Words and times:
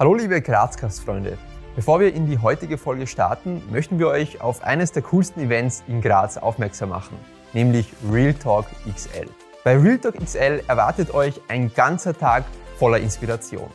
Hallo 0.00 0.14
liebe 0.14 0.40
Grazcast-Freunde. 0.40 1.36
Bevor 1.74 1.98
wir 1.98 2.14
in 2.14 2.24
die 2.24 2.38
heutige 2.38 2.78
Folge 2.78 3.08
starten, 3.08 3.60
möchten 3.72 3.98
wir 3.98 4.06
euch 4.06 4.40
auf 4.40 4.62
eines 4.62 4.92
der 4.92 5.02
coolsten 5.02 5.40
Events 5.40 5.82
in 5.88 6.00
Graz 6.00 6.36
aufmerksam 6.36 6.90
machen, 6.90 7.18
nämlich 7.52 7.92
Real 8.08 8.32
Talk 8.32 8.66
XL. 8.94 9.26
Bei 9.64 9.76
Real 9.76 9.98
Talk 9.98 10.14
XL 10.24 10.62
erwartet 10.68 11.12
euch 11.12 11.40
ein 11.48 11.74
ganzer 11.74 12.16
Tag 12.16 12.44
voller 12.78 13.00
Inspiration. 13.00 13.68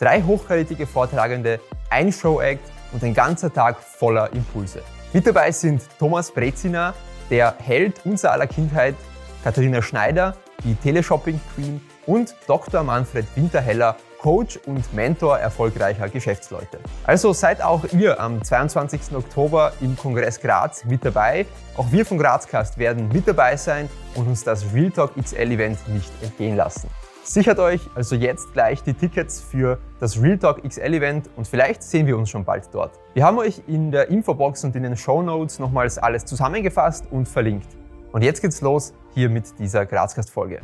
Drei 0.00 0.20
hochkarätige 0.20 0.84
Vortragende, 0.84 1.60
ein 1.90 2.10
Show-Act 2.10 2.68
und 2.92 3.04
ein 3.04 3.14
ganzer 3.14 3.52
Tag 3.52 3.80
voller 3.80 4.32
Impulse. 4.32 4.82
Mit 5.12 5.28
dabei 5.28 5.52
sind 5.52 5.82
Thomas 6.00 6.32
Brezina, 6.32 6.92
der 7.30 7.54
Held 7.56 8.04
unserer 8.04 8.32
aller 8.32 8.48
Kindheit, 8.48 8.96
Katharina 9.44 9.80
Schneider, 9.80 10.34
die 10.64 10.74
Teleshopping 10.74 11.40
Queen 11.54 11.80
und 12.04 12.34
Dr. 12.48 12.82
Manfred 12.82 13.26
Winterheller, 13.36 13.94
Coach 14.18 14.58
und 14.66 14.92
Mentor 14.92 15.38
erfolgreicher 15.38 16.08
Geschäftsleute. 16.08 16.78
Also 17.04 17.32
seid 17.32 17.62
auch 17.62 17.84
ihr 17.92 18.20
am 18.20 18.42
22. 18.42 19.14
Oktober 19.14 19.72
im 19.80 19.96
Kongress 19.96 20.40
Graz 20.40 20.84
mit 20.84 21.04
dabei. 21.04 21.46
Auch 21.76 21.90
wir 21.92 22.04
von 22.04 22.18
Grazcast 22.18 22.78
werden 22.78 23.08
mit 23.12 23.28
dabei 23.28 23.56
sein 23.56 23.88
und 24.14 24.26
uns 24.26 24.44
das 24.44 24.64
Real 24.74 24.90
Talk 24.90 25.14
XL 25.16 25.52
Event 25.52 25.78
nicht 25.88 26.10
entgehen 26.22 26.56
lassen. 26.56 26.88
Sichert 27.22 27.58
euch 27.58 27.82
also 27.94 28.14
jetzt 28.16 28.54
gleich 28.54 28.82
die 28.82 28.94
Tickets 28.94 29.40
für 29.40 29.78
das 30.00 30.20
Real 30.20 30.38
Talk 30.38 30.66
XL 30.66 30.94
Event 30.94 31.28
und 31.36 31.46
vielleicht 31.46 31.82
sehen 31.82 32.06
wir 32.06 32.16
uns 32.16 32.30
schon 32.30 32.44
bald 32.44 32.68
dort. 32.72 32.98
Wir 33.12 33.24
haben 33.24 33.38
euch 33.38 33.60
in 33.66 33.90
der 33.90 34.08
Infobox 34.08 34.64
und 34.64 34.74
in 34.74 34.82
den 34.82 34.96
Show 34.96 35.20
Notes 35.22 35.58
nochmals 35.58 35.98
alles 35.98 36.24
zusammengefasst 36.24 37.04
und 37.10 37.28
verlinkt. 37.28 37.68
Und 38.12 38.22
jetzt 38.22 38.40
geht's 38.40 38.62
los 38.62 38.94
hier 39.14 39.28
mit 39.28 39.58
dieser 39.58 39.84
Grazcast-Folge. 39.84 40.60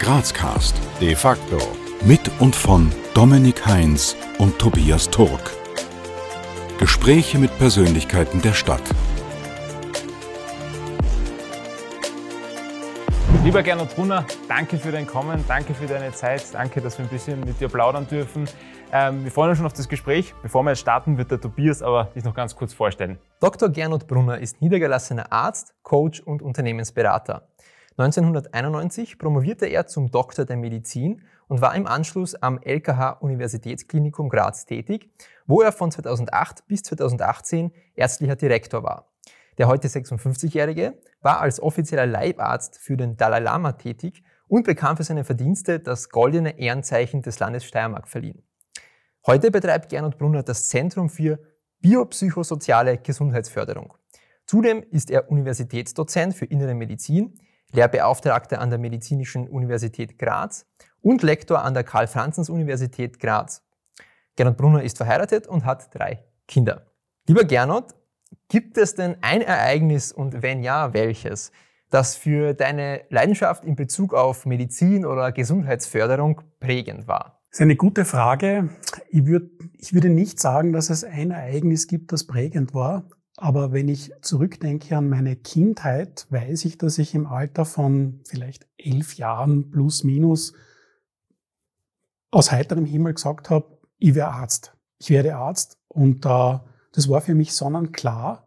Grazcast 0.00 0.74
de 0.98 1.14
facto 1.14 1.58
mit 2.06 2.30
und 2.40 2.56
von 2.56 2.90
Dominik 3.12 3.66
Heinz 3.66 4.16
und 4.38 4.58
Tobias 4.58 5.10
Turk. 5.10 5.54
Gespräche 6.78 7.38
mit 7.38 7.56
Persönlichkeiten 7.58 8.40
der 8.40 8.54
Stadt. 8.54 8.80
Lieber 13.44 13.62
Gernot 13.62 13.94
Brunner, 13.94 14.24
danke 14.48 14.78
für 14.78 14.90
dein 14.90 15.06
Kommen, 15.06 15.44
danke 15.46 15.74
für 15.74 15.86
deine 15.86 16.12
Zeit, 16.12 16.44
danke, 16.54 16.80
dass 16.80 16.96
wir 16.96 17.04
ein 17.04 17.10
bisschen 17.10 17.40
mit 17.40 17.60
dir 17.60 17.68
plaudern 17.68 18.06
dürfen. 18.06 18.48
Ähm, 18.92 19.24
wir 19.24 19.30
freuen 19.30 19.50
uns 19.50 19.58
schon 19.58 19.66
auf 19.66 19.74
das 19.74 19.88
Gespräch. 19.88 20.34
Bevor 20.42 20.62
wir 20.62 20.70
jetzt 20.70 20.80
starten, 20.80 21.18
wird 21.18 21.30
der 21.30 21.42
Tobias 21.42 21.82
aber 21.82 22.04
dich 22.14 22.24
noch 22.24 22.34
ganz 22.34 22.56
kurz 22.56 22.72
vorstellen. 22.72 23.18
Dr. 23.38 23.68
Gernot 23.68 24.06
Brunner 24.06 24.38
ist 24.38 24.62
niedergelassener 24.62 25.30
Arzt, 25.30 25.74
Coach 25.82 26.20
und 26.20 26.40
Unternehmensberater. 26.40 27.49
1991 28.00 29.18
promovierte 29.18 29.66
er 29.66 29.86
zum 29.86 30.10
Doktor 30.10 30.46
der 30.46 30.56
Medizin 30.56 31.20
und 31.48 31.60
war 31.60 31.74
im 31.74 31.86
Anschluss 31.86 32.34
am 32.34 32.58
LKH 32.62 33.18
Universitätsklinikum 33.20 34.30
Graz 34.30 34.64
tätig, 34.64 35.10
wo 35.46 35.60
er 35.60 35.70
von 35.70 35.90
2008 35.90 36.66
bis 36.66 36.82
2018 36.82 37.72
ärztlicher 37.94 38.36
Direktor 38.36 38.82
war. 38.82 39.12
Der 39.58 39.68
heute 39.68 39.88
56-Jährige 39.88 40.98
war 41.20 41.42
als 41.42 41.60
offizieller 41.60 42.06
Leibarzt 42.06 42.78
für 42.78 42.96
den 42.96 43.18
Dalai 43.18 43.40
Lama 43.40 43.72
tätig 43.72 44.22
und 44.48 44.64
bekam 44.64 44.96
für 44.96 45.04
seine 45.04 45.24
Verdienste 45.24 45.78
das 45.78 46.08
goldene 46.08 46.58
Ehrenzeichen 46.58 47.20
des 47.20 47.38
Landes 47.38 47.66
Steiermark 47.66 48.08
verliehen. 48.08 48.42
Heute 49.26 49.50
betreibt 49.50 49.90
Gernot 49.90 50.16
Brunner 50.16 50.42
das 50.42 50.68
Zentrum 50.68 51.10
für 51.10 51.38
biopsychosoziale 51.80 52.96
Gesundheitsförderung. 52.96 53.92
Zudem 54.46 54.82
ist 54.90 55.10
er 55.10 55.30
Universitätsdozent 55.30 56.34
für 56.34 56.46
Innere 56.46 56.74
Medizin, 56.74 57.38
Lehrbeauftragter 57.72 58.60
an 58.60 58.70
der 58.70 58.78
Medizinischen 58.78 59.48
Universität 59.48 60.18
Graz 60.18 60.66
und 61.02 61.22
Lektor 61.22 61.62
an 61.62 61.74
der 61.74 61.84
Karl-Franzens-Universität 61.84 63.20
Graz. 63.20 63.62
Gernot 64.36 64.56
Brunner 64.56 64.82
ist 64.82 64.96
verheiratet 64.96 65.46
und 65.46 65.64
hat 65.64 65.94
drei 65.94 66.24
Kinder. 66.48 66.86
Lieber 67.26 67.44
Gernot, 67.44 67.94
gibt 68.48 68.78
es 68.78 68.94
denn 68.94 69.16
ein 69.20 69.42
Ereignis 69.42 70.12
und 70.12 70.42
wenn 70.42 70.62
ja, 70.62 70.92
welches, 70.94 71.52
das 71.90 72.16
für 72.16 72.54
deine 72.54 73.02
Leidenschaft 73.08 73.64
in 73.64 73.76
Bezug 73.76 74.14
auf 74.14 74.46
Medizin 74.46 75.04
oder 75.04 75.32
Gesundheitsförderung 75.32 76.42
prägend 76.60 77.08
war? 77.08 77.40
Das 77.50 77.58
ist 77.58 77.62
eine 77.62 77.76
gute 77.76 78.04
Frage. 78.04 78.70
Ich, 79.10 79.26
würd, 79.26 79.50
ich 79.76 79.92
würde 79.92 80.08
nicht 80.08 80.38
sagen, 80.38 80.72
dass 80.72 80.88
es 80.88 81.02
ein 81.02 81.32
Ereignis 81.32 81.88
gibt, 81.88 82.12
das 82.12 82.26
prägend 82.26 82.74
war. 82.74 83.08
Aber 83.42 83.72
wenn 83.72 83.88
ich 83.88 84.12
zurückdenke 84.20 84.98
an 84.98 85.08
meine 85.08 85.34
Kindheit, 85.34 86.26
weiß 86.28 86.66
ich, 86.66 86.76
dass 86.76 86.98
ich 86.98 87.14
im 87.14 87.26
Alter 87.26 87.64
von 87.64 88.20
vielleicht 88.28 88.68
elf 88.76 89.14
Jahren 89.14 89.70
plus 89.70 90.04
minus 90.04 90.52
aus 92.30 92.52
heiterem 92.52 92.84
Himmel 92.84 93.14
gesagt 93.14 93.48
habe, 93.48 93.78
ich 93.96 94.14
werde 94.14 94.32
Arzt. 94.32 94.76
Ich 94.98 95.08
werde 95.08 95.36
Arzt. 95.36 95.78
Und 95.88 96.26
äh, 96.26 96.58
das 96.92 97.08
war 97.08 97.22
für 97.22 97.34
mich 97.34 97.54
sonnenklar. 97.54 98.46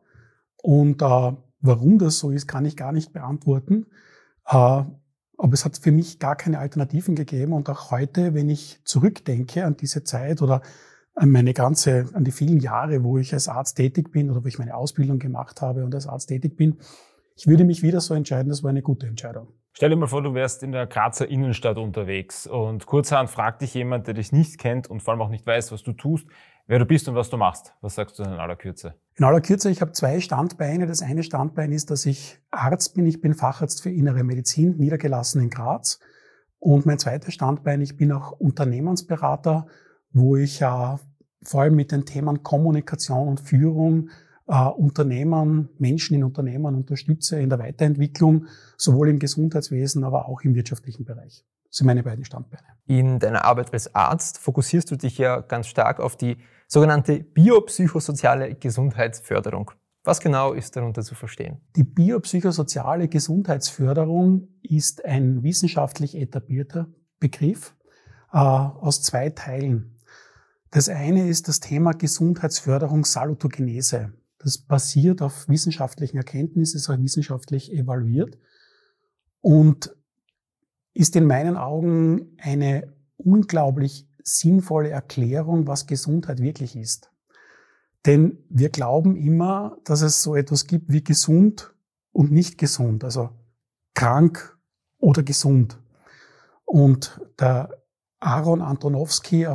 Und 0.62 1.02
äh, 1.02 1.32
warum 1.60 1.98
das 1.98 2.20
so 2.20 2.30
ist, 2.30 2.48
kann 2.48 2.66
ich 2.66 2.78
gar 2.78 2.92
nicht 2.92 3.14
beantworten. 3.14 3.88
Äh, 4.46 4.54
aber 4.56 5.54
es 5.54 5.66
hat 5.66 5.76
für 5.76 5.92
mich 5.92 6.20
gar 6.20 6.36
keine 6.36 6.60
Alternativen 6.60 7.16
gegeben. 7.16 7.54
Und 7.54 7.68
auch 7.68 7.90
heute, 7.90 8.36
wenn 8.36 8.48
ich 8.48 8.80
zurückdenke 8.86 9.66
an 9.66 9.76
diese 9.76 10.04
Zeit 10.04 10.44
oder 10.44 10.62
an 11.16 11.30
meine 11.30 11.54
ganze, 11.54 12.10
an 12.14 12.24
die 12.24 12.32
vielen 12.32 12.60
Jahre, 12.60 13.04
wo 13.04 13.18
ich 13.18 13.34
als 13.34 13.48
Arzt 13.48 13.78
tätig 13.78 14.12
bin 14.12 14.32
oder 14.32 14.44
wo 14.44 14.48
ich 14.48 14.60
meine 14.60 14.76
Ausbildung 14.76 15.20
gemacht 15.20 15.62
habe 15.62 15.86
und 15.86 15.94
als 15.94 16.08
Arzt 16.08 16.30
tätig 16.30 16.56
bin, 16.56 16.78
ich 17.36 17.48
würde 17.48 17.66
mich 17.66 17.82
wieder 17.82 18.00
so 18.00 18.14
entscheiden, 18.14 18.50
das 18.50 18.64
war 18.64 18.70
eine 18.70 18.82
gute 18.82 19.08
Entscheidung. 19.08 19.48
Stell 19.76 19.90
dir 19.90 19.96
mal 19.96 20.08
vor, 20.08 20.22
du 20.22 20.36
wärst 20.36 20.62
in 20.62 20.72
der 20.72 20.86
Grazer 20.86 21.28
Innenstadt 21.28 21.78
unterwegs 21.78 22.46
und 22.46 22.86
kurzerhand 22.86 23.32
fragt 23.32 23.64
dich 23.64 23.74
jemand, 23.74 24.06
der 24.06 24.14
dich 24.14 24.32
nicht 24.32 24.60
kennt 24.60 24.88
und 24.88 25.02
vor 25.02 25.14
allem 25.14 25.22
auch 25.22 25.30
nicht 25.30 25.48
weiß, 25.48 25.72
was 25.72 25.82
du 25.82 25.94
tust, 25.94 26.28
wer 26.68 26.78
du 26.78 26.86
bist 26.86 27.10
und 27.10 27.16
was 27.16 27.32
du 27.32 27.38
machst. 27.38 27.74
Was 27.82 27.96
sagst 27.96 28.20
du 28.20 28.24
in 28.24 28.30
aller 28.30 28.56
Kürze? 28.56 28.94
In 29.16 29.26
aller 29.26 29.42
Kürze, 29.42 29.72
ich 29.72 29.82
habe 29.82 29.92
zwei 29.94 30.20
Standbeine. 30.20 30.86
Das 30.86 31.02
eine 31.02 31.24
Standbein 31.24 31.72
ist, 31.72 31.90
dass 31.90 32.06
ich 32.06 32.40
Arzt 32.52 32.94
bin. 32.94 33.08
Ich 33.08 33.20
bin 33.20 33.34
Facharzt 33.34 33.82
für 33.82 33.90
Innere 33.90 34.24
Medizin, 34.24 34.78
niedergelassen 34.78 35.42
in 35.42 35.50
Graz. 35.50 36.00
Und 36.60 36.86
mein 36.86 37.00
zweites 37.00 37.34
Standbein, 37.34 37.82
ich 37.82 37.98
bin 37.98 38.12
auch 38.12 38.32
Unternehmensberater, 38.32 39.66
wo 40.14 40.36
ich 40.36 40.62
äh, 40.62 40.96
vor 41.44 41.62
allem 41.62 41.76
mit 41.76 41.92
den 41.92 42.06
Themen 42.06 42.44
Kommunikation 42.44 43.28
und 43.28 43.42
Führung 43.42 44.10
äh, 44.48 44.66
Unternehmern, 44.66 45.70
Menschen 45.78 46.16
in 46.16 46.24
Unternehmen 46.24 46.76
unterstütze 46.76 47.40
in 47.40 47.50
der 47.50 47.60
Weiterentwicklung, 47.60 48.46
sowohl 48.78 49.10
im 49.10 49.20
Gesundheitswesen, 49.20 50.04
aber 50.04 50.28
auch 50.28 50.42
im 50.42 50.56
wirtschaftlichen 50.56 51.06
Bereich. 51.06 51.46
Das 51.68 51.78
sind 51.78 51.88
meine 51.88 52.04
beiden 52.04 52.24
Standbeine. 52.24 52.64
In 52.86 53.20
deiner 53.20 53.46
Arbeit 53.46 53.74
als 53.74 53.94
Arzt 53.96 54.38
fokussierst 54.38 54.92
du 54.92 54.96
dich 54.96 55.18
ja 55.18 55.42
ganz 55.42 55.68
stark 55.68 56.00
auf 56.00 56.16
die 56.16 56.38
sogenannte 56.68 57.20
biopsychosoziale 57.24 58.56
Gesundheitsförderung. 58.56 59.72
Was 60.04 60.20
genau 60.20 60.52
ist 60.52 60.76
darunter 60.76 61.02
zu 61.02 61.16
verstehen? 61.16 61.62
Die 61.78 61.84
biopsychosoziale 61.84 63.08
Gesundheitsförderung 63.08 64.50
ist 64.62 65.06
ein 65.06 65.44
wissenschaftlich 65.44 66.16
etablierter 66.16 66.88
Begriff 67.20 67.74
äh, 68.34 68.38
aus 68.38 69.02
zwei 69.02 69.30
Teilen. 69.30 69.93
Das 70.74 70.90
eine 70.90 71.30
ist 71.30 71.48
das 71.48 71.60
Thema 71.60 71.92
Gesundheitsförderung 71.92 73.06
Salutogenese. 73.06 74.12
Das 74.40 74.58
basiert 74.58 75.22
auf 75.22 75.48
wissenschaftlichen 75.48 76.18
Erkenntnissen, 76.18 76.78
ist 76.78 76.90
auch 76.90 76.98
wissenschaftlich 76.98 77.72
evaluiert. 77.72 78.40
Und 79.40 79.96
ist 80.96 81.16
in 81.16 81.28
meinen 81.28 81.58
Augen 81.58 82.36
eine 82.40 82.92
unglaublich 83.18 84.10
sinnvolle 84.24 84.90
Erklärung, 84.90 85.68
was 85.68 85.86
Gesundheit 85.86 86.40
wirklich 86.42 86.76
ist. 86.76 87.12
Denn 88.08 88.44
wir 88.50 88.70
glauben 88.70 89.16
immer, 89.16 89.78
dass 89.84 90.02
es 90.02 90.24
so 90.24 90.36
etwas 90.36 90.66
gibt 90.66 90.92
wie 90.92 91.04
gesund 91.04 91.72
und 92.12 92.32
nicht 92.32 92.58
gesund, 92.58 93.04
also 93.04 93.30
krank 93.94 94.58
oder 94.98 95.22
gesund. 95.22 95.80
Und 96.66 97.22
der 97.40 97.84
Aaron 98.20 98.64
Antonowski, 98.64 99.46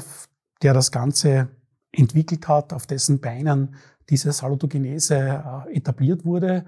der 0.62 0.74
das 0.74 0.91
Ganze 0.91 1.48
entwickelt 1.92 2.48
hat, 2.48 2.72
auf 2.72 2.86
dessen 2.86 3.21
Beinen 3.21 3.77
diese 4.10 4.33
Salutogenese 4.33 5.16
äh, 5.68 5.77
etabliert 5.77 6.24
wurde, 6.24 6.65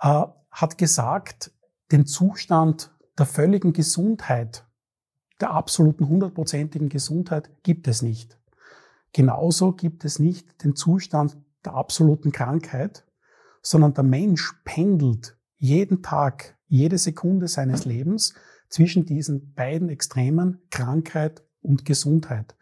äh, 0.00 0.22
hat 0.50 0.78
gesagt, 0.78 1.52
den 1.92 2.06
Zustand 2.06 2.90
der 3.18 3.26
völligen 3.26 3.72
Gesundheit, 3.72 4.64
der 5.40 5.50
absoluten 5.50 6.08
hundertprozentigen 6.08 6.88
Gesundheit 6.88 7.50
gibt 7.62 7.88
es 7.88 8.02
nicht. 8.02 8.38
Genauso 9.12 9.72
gibt 9.72 10.04
es 10.04 10.18
nicht 10.18 10.62
den 10.64 10.74
Zustand 10.76 11.36
der 11.64 11.74
absoluten 11.74 12.32
Krankheit, 12.32 13.04
sondern 13.62 13.94
der 13.94 14.04
Mensch 14.04 14.54
pendelt 14.64 15.36
jeden 15.56 16.02
Tag, 16.02 16.56
jede 16.68 16.98
Sekunde 16.98 17.48
seines 17.48 17.84
Lebens 17.84 18.34
zwischen 18.68 19.06
diesen 19.06 19.54
beiden 19.54 19.88
Extremen 19.88 20.60
Krankheit 20.70 21.42
und 21.62 21.84
Gesundheit. 21.84 22.56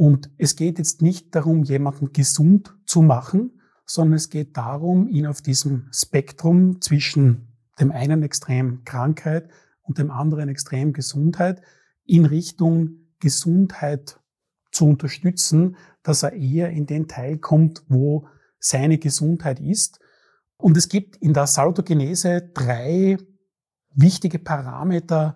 Und 0.00 0.30
es 0.38 0.56
geht 0.56 0.78
jetzt 0.78 1.02
nicht 1.02 1.34
darum, 1.34 1.62
jemanden 1.62 2.14
gesund 2.14 2.74
zu 2.86 3.02
machen, 3.02 3.60
sondern 3.84 4.16
es 4.16 4.30
geht 4.30 4.56
darum, 4.56 5.06
ihn 5.08 5.26
auf 5.26 5.42
diesem 5.42 5.88
Spektrum 5.92 6.80
zwischen 6.80 7.48
dem 7.78 7.90
einen 7.90 8.22
Extrem 8.22 8.82
Krankheit 8.86 9.50
und 9.82 9.98
dem 9.98 10.10
anderen 10.10 10.48
Extrem 10.48 10.94
Gesundheit 10.94 11.60
in 12.06 12.24
Richtung 12.24 13.10
Gesundheit 13.18 14.18
zu 14.72 14.86
unterstützen, 14.86 15.76
dass 16.02 16.22
er 16.22 16.32
eher 16.32 16.70
in 16.70 16.86
den 16.86 17.06
Teil 17.06 17.36
kommt, 17.36 17.84
wo 17.90 18.26
seine 18.58 18.96
Gesundheit 18.96 19.60
ist. 19.60 20.00
Und 20.56 20.78
es 20.78 20.88
gibt 20.88 21.16
in 21.16 21.34
der 21.34 21.46
Salutogenese 21.46 22.50
drei 22.54 23.18
wichtige 23.92 24.38
Parameter, 24.38 25.34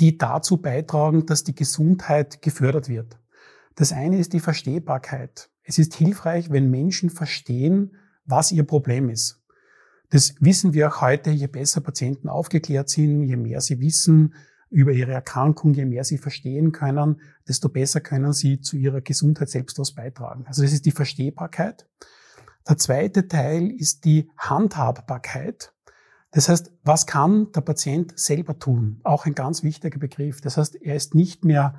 die 0.00 0.16
dazu 0.16 0.56
beitragen, 0.56 1.26
dass 1.26 1.44
die 1.44 1.54
Gesundheit 1.54 2.40
gefördert 2.40 2.88
wird. 2.88 3.18
Das 3.76 3.92
eine 3.92 4.18
ist 4.18 4.32
die 4.32 4.40
Verstehbarkeit. 4.40 5.50
Es 5.62 5.78
ist 5.78 5.94
hilfreich, 5.94 6.50
wenn 6.50 6.70
Menschen 6.70 7.10
verstehen, 7.10 7.94
was 8.24 8.50
ihr 8.50 8.64
Problem 8.64 9.08
ist. 9.10 9.42
Das 10.10 10.34
wissen 10.40 10.72
wir 10.72 10.88
auch 10.88 11.00
heute, 11.00 11.30
je 11.30 11.46
besser 11.46 11.80
Patienten 11.80 12.28
aufgeklärt 12.28 12.88
sind, 12.88 13.24
je 13.24 13.36
mehr 13.36 13.60
sie 13.60 13.80
wissen 13.80 14.34
über 14.70 14.92
ihre 14.92 15.12
Erkrankung, 15.12 15.74
je 15.74 15.84
mehr 15.84 16.04
sie 16.04 16.18
verstehen 16.18 16.72
können, 16.72 17.20
desto 17.46 17.68
besser 17.68 18.00
können 18.00 18.32
sie 18.32 18.60
zu 18.60 18.76
ihrer 18.76 19.00
Gesundheit 19.00 19.50
selbstlos 19.50 19.94
beitragen. 19.94 20.44
Also 20.46 20.62
das 20.62 20.72
ist 20.72 20.86
die 20.86 20.92
Verstehbarkeit. 20.92 21.86
Der 22.68 22.78
zweite 22.78 23.28
Teil 23.28 23.70
ist 23.70 24.04
die 24.04 24.30
Handhabbarkeit. 24.38 25.72
Das 26.30 26.48
heißt, 26.48 26.72
was 26.82 27.06
kann 27.06 27.52
der 27.52 27.60
Patient 27.60 28.18
selber 28.18 28.58
tun? 28.58 29.00
Auch 29.04 29.26
ein 29.26 29.34
ganz 29.34 29.62
wichtiger 29.62 29.98
Begriff. 29.98 30.40
Das 30.40 30.56
heißt, 30.56 30.76
er 30.76 30.96
ist 30.96 31.14
nicht 31.14 31.44
mehr 31.44 31.76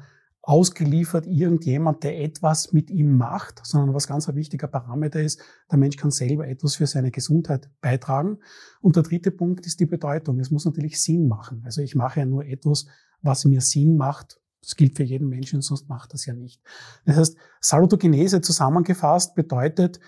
ausgeliefert 0.47 1.27
irgendjemand, 1.27 2.05
der 2.05 2.23
etwas 2.23 2.71
mit 2.71 2.89
ihm 2.89 3.17
macht, 3.17 3.59
sondern 3.65 3.93
was 3.93 4.07
ganz 4.07 4.29
ein 4.29 4.35
wichtiger 4.37 4.67
Parameter 4.67 5.19
ist, 5.19 5.41
der 5.69 5.77
Mensch 5.77 5.97
kann 5.97 6.09
selber 6.09 6.47
etwas 6.47 6.75
für 6.75 6.87
seine 6.87 7.11
Gesundheit 7.11 7.69
beitragen. 7.81 8.37
Und 8.79 8.95
der 8.95 9.03
dritte 9.03 9.31
Punkt 9.31 9.65
ist 9.65 9.81
die 9.81 9.85
Bedeutung. 9.85 10.39
Es 10.39 10.49
muss 10.49 10.63
natürlich 10.63 11.01
Sinn 11.01 11.27
machen. 11.27 11.63
Also 11.65 11.81
ich 11.81 11.95
mache 11.95 12.21
ja 12.21 12.25
nur 12.25 12.45
etwas, 12.45 12.85
was 13.21 13.43
mir 13.43 13.59
Sinn 13.59 13.97
macht. 13.97 14.39
Das 14.61 14.77
gilt 14.77 14.95
für 14.95 15.03
jeden 15.03 15.27
Menschen, 15.27 15.61
sonst 15.61 15.89
macht 15.89 16.13
das 16.13 16.25
ja 16.25 16.33
nicht. 16.33 16.61
Das 17.03 17.17
heißt, 17.17 17.37
Salutogenese 17.59 18.39
zusammengefasst 18.39 19.35
bedeutet, 19.35 19.99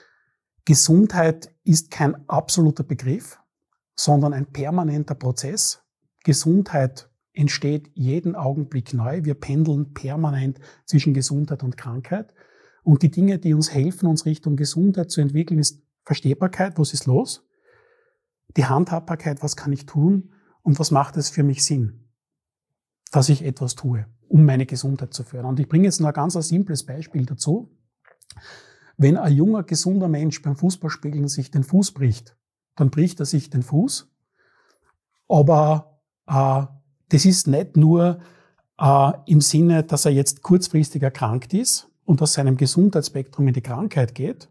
Gesundheit 0.64 1.54
ist 1.66 1.92
kein 1.92 2.16
absoluter 2.30 2.84
Begriff, 2.84 3.38
sondern 3.94 4.32
ein 4.32 4.46
permanenter 4.46 5.16
Prozess. 5.16 5.82
Gesundheit 6.24 7.10
entsteht 7.40 7.90
jeden 7.94 8.36
Augenblick 8.36 8.94
neu. 8.94 9.24
Wir 9.24 9.34
pendeln 9.34 9.94
permanent 9.94 10.60
zwischen 10.86 11.14
Gesundheit 11.14 11.64
und 11.64 11.78
Krankheit. 11.78 12.34
Und 12.84 13.02
die 13.02 13.12
Dinge, 13.12 13.40
die 13.40 13.54
uns 13.54 13.74
helfen, 13.74 14.08
uns 14.08 14.26
Richtung 14.26 14.58
Gesundheit 14.58 15.10
zu 15.10 15.22
entwickeln, 15.22 15.58
ist 15.58 15.82
Verstehbarkeit, 16.04 16.78
was 16.78 16.94
ist 16.94 17.06
los? 17.06 17.48
Die 18.58 18.66
Handhabbarkeit, 18.66 19.42
was 19.42 19.56
kann 19.56 19.72
ich 19.72 19.86
tun? 19.86 20.34
Und 20.64 20.80
was 20.80 20.92
macht 20.92 21.16
es 21.16 21.30
für 21.30 21.44
mich 21.44 21.64
Sinn, 21.64 22.10
dass 23.12 23.30
ich 23.30 23.46
etwas 23.46 23.76
tue, 23.76 24.06
um 24.28 24.44
meine 24.44 24.66
Gesundheit 24.66 25.14
zu 25.14 25.24
fördern? 25.24 25.52
Und 25.52 25.60
ich 25.62 25.70
bringe 25.70 25.86
jetzt 25.86 26.02
noch 26.02 26.10
ein 26.10 26.14
ganz 26.14 26.34
simples 26.34 26.86
Beispiel 26.86 27.26
dazu. 27.26 27.72
Wenn 28.98 29.16
ein 29.16 29.34
junger, 29.34 29.64
gesunder 29.64 30.10
Mensch 30.10 30.42
beim 30.42 30.58
Fußballspielen 30.58 31.30
sich 31.30 31.52
den 31.52 31.64
Fuß 31.64 31.94
bricht, 31.94 32.36
dann 32.76 32.90
bricht 32.90 33.22
er 33.22 33.26
sich 33.26 33.50
den 33.50 33.64
Fuß, 33.64 34.12
aber 35.30 36.02
äh, 36.28 36.79
das 37.10 37.26
ist 37.26 37.48
nicht 37.48 37.78
nur 37.78 38.20
äh, 38.80 39.12
im 39.26 39.42
Sinne, 39.42 39.84
dass 39.84 40.06
er 40.06 40.12
jetzt 40.12 40.42
kurzfristig 40.42 41.04
erkrankt 41.04 41.54
ist 41.54 41.90
und 42.06 42.22
aus 42.22 42.34
seinem 42.34 42.58
Gesundheitsspektrum 42.58 43.48
in 43.48 43.54
die 43.54 43.62
Krankheit 43.62 44.16
geht, 44.16 44.50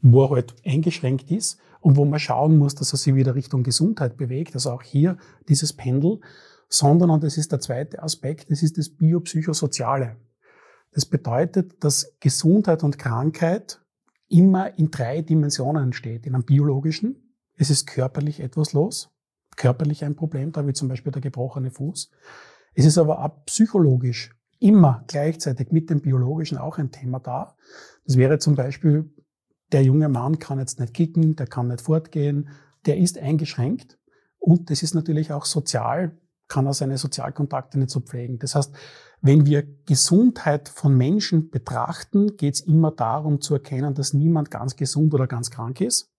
wo 0.00 0.24
er 0.24 0.30
halt 0.30 0.54
eingeschränkt 0.64 1.30
ist 1.30 1.58
und 1.80 1.96
wo 1.96 2.04
man 2.04 2.20
schauen 2.20 2.56
muss, 2.56 2.74
dass 2.74 2.92
er 2.92 2.98
sich 2.98 3.14
wieder 3.14 3.34
Richtung 3.34 3.62
Gesundheit 3.62 4.16
bewegt, 4.16 4.54
also 4.54 4.70
auch 4.70 4.82
hier 4.82 5.16
dieses 5.48 5.72
Pendel, 5.72 6.20
sondern, 6.68 7.10
und 7.10 7.24
das 7.24 7.38
ist 7.38 7.52
der 7.52 7.60
zweite 7.60 8.02
Aspekt, 8.02 8.50
das 8.50 8.62
ist 8.62 8.78
das 8.78 8.90
Biopsychosoziale. 8.90 10.16
Das 10.92 11.06
bedeutet, 11.06 11.82
dass 11.82 12.16
Gesundheit 12.20 12.82
und 12.82 12.98
Krankheit 12.98 13.80
immer 14.28 14.78
in 14.78 14.90
drei 14.90 15.22
Dimensionen 15.22 15.84
entsteht. 15.84 16.26
In 16.26 16.34
einem 16.34 16.44
biologischen, 16.44 17.34
es 17.54 17.70
ist 17.70 17.86
körperlich 17.86 18.40
etwas 18.40 18.72
los, 18.72 19.10
körperlich 19.58 20.04
ein 20.04 20.16
Problem 20.16 20.52
da, 20.52 20.66
wie 20.66 20.72
zum 20.72 20.88
Beispiel 20.88 21.12
der 21.12 21.20
gebrochene 21.20 21.70
Fuß. 21.70 22.10
Es 22.74 22.86
ist 22.86 22.96
aber 22.96 23.22
auch 23.22 23.44
psychologisch 23.44 24.30
immer 24.60 25.04
gleichzeitig 25.06 25.70
mit 25.70 25.90
dem 25.90 26.00
biologischen 26.00 26.56
auch 26.58 26.78
ein 26.78 26.90
Thema 26.90 27.20
da. 27.20 27.56
Das 28.06 28.16
wäre 28.16 28.38
zum 28.38 28.54
Beispiel, 28.54 29.12
der 29.72 29.82
junge 29.82 30.08
Mann 30.08 30.38
kann 30.38 30.58
jetzt 30.58 30.80
nicht 30.80 30.94
kicken, 30.94 31.36
der 31.36 31.46
kann 31.46 31.68
nicht 31.68 31.82
fortgehen, 31.82 32.48
der 32.86 32.96
ist 32.96 33.18
eingeschränkt. 33.18 33.98
Und 34.38 34.70
das 34.70 34.82
ist 34.82 34.94
natürlich 34.94 35.32
auch 35.32 35.44
sozial, 35.44 36.16
kann 36.46 36.66
er 36.66 36.72
seine 36.72 36.96
Sozialkontakte 36.96 37.78
nicht 37.78 37.90
so 37.90 38.00
pflegen. 38.00 38.38
Das 38.38 38.54
heißt, 38.54 38.74
wenn 39.20 39.44
wir 39.44 39.64
Gesundheit 39.84 40.68
von 40.68 40.96
Menschen 40.96 41.50
betrachten, 41.50 42.36
geht 42.36 42.54
es 42.54 42.60
immer 42.60 42.92
darum 42.92 43.40
zu 43.40 43.54
erkennen, 43.54 43.94
dass 43.94 44.14
niemand 44.14 44.50
ganz 44.50 44.76
gesund 44.76 45.12
oder 45.12 45.26
ganz 45.26 45.50
krank 45.50 45.80
ist. 45.80 46.10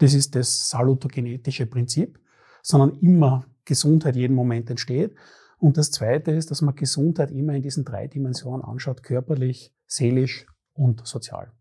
Das 0.00 0.12
ist 0.12 0.34
das 0.34 0.68
salutogenetische 0.68 1.66
Prinzip 1.66 2.18
sondern 2.64 2.98
immer 3.00 3.46
Gesundheit 3.64 4.16
jeden 4.16 4.34
Moment 4.34 4.70
entsteht. 4.70 5.14
Und 5.58 5.76
das 5.76 5.90
Zweite 5.90 6.32
ist, 6.32 6.50
dass 6.50 6.62
man 6.62 6.74
Gesundheit 6.74 7.30
immer 7.30 7.54
in 7.54 7.62
diesen 7.62 7.84
drei 7.84 8.08
Dimensionen 8.08 8.62
anschaut, 8.62 9.02
körperlich, 9.02 9.72
seelisch 9.86 10.46
und 10.72 11.06
sozial. 11.06 11.52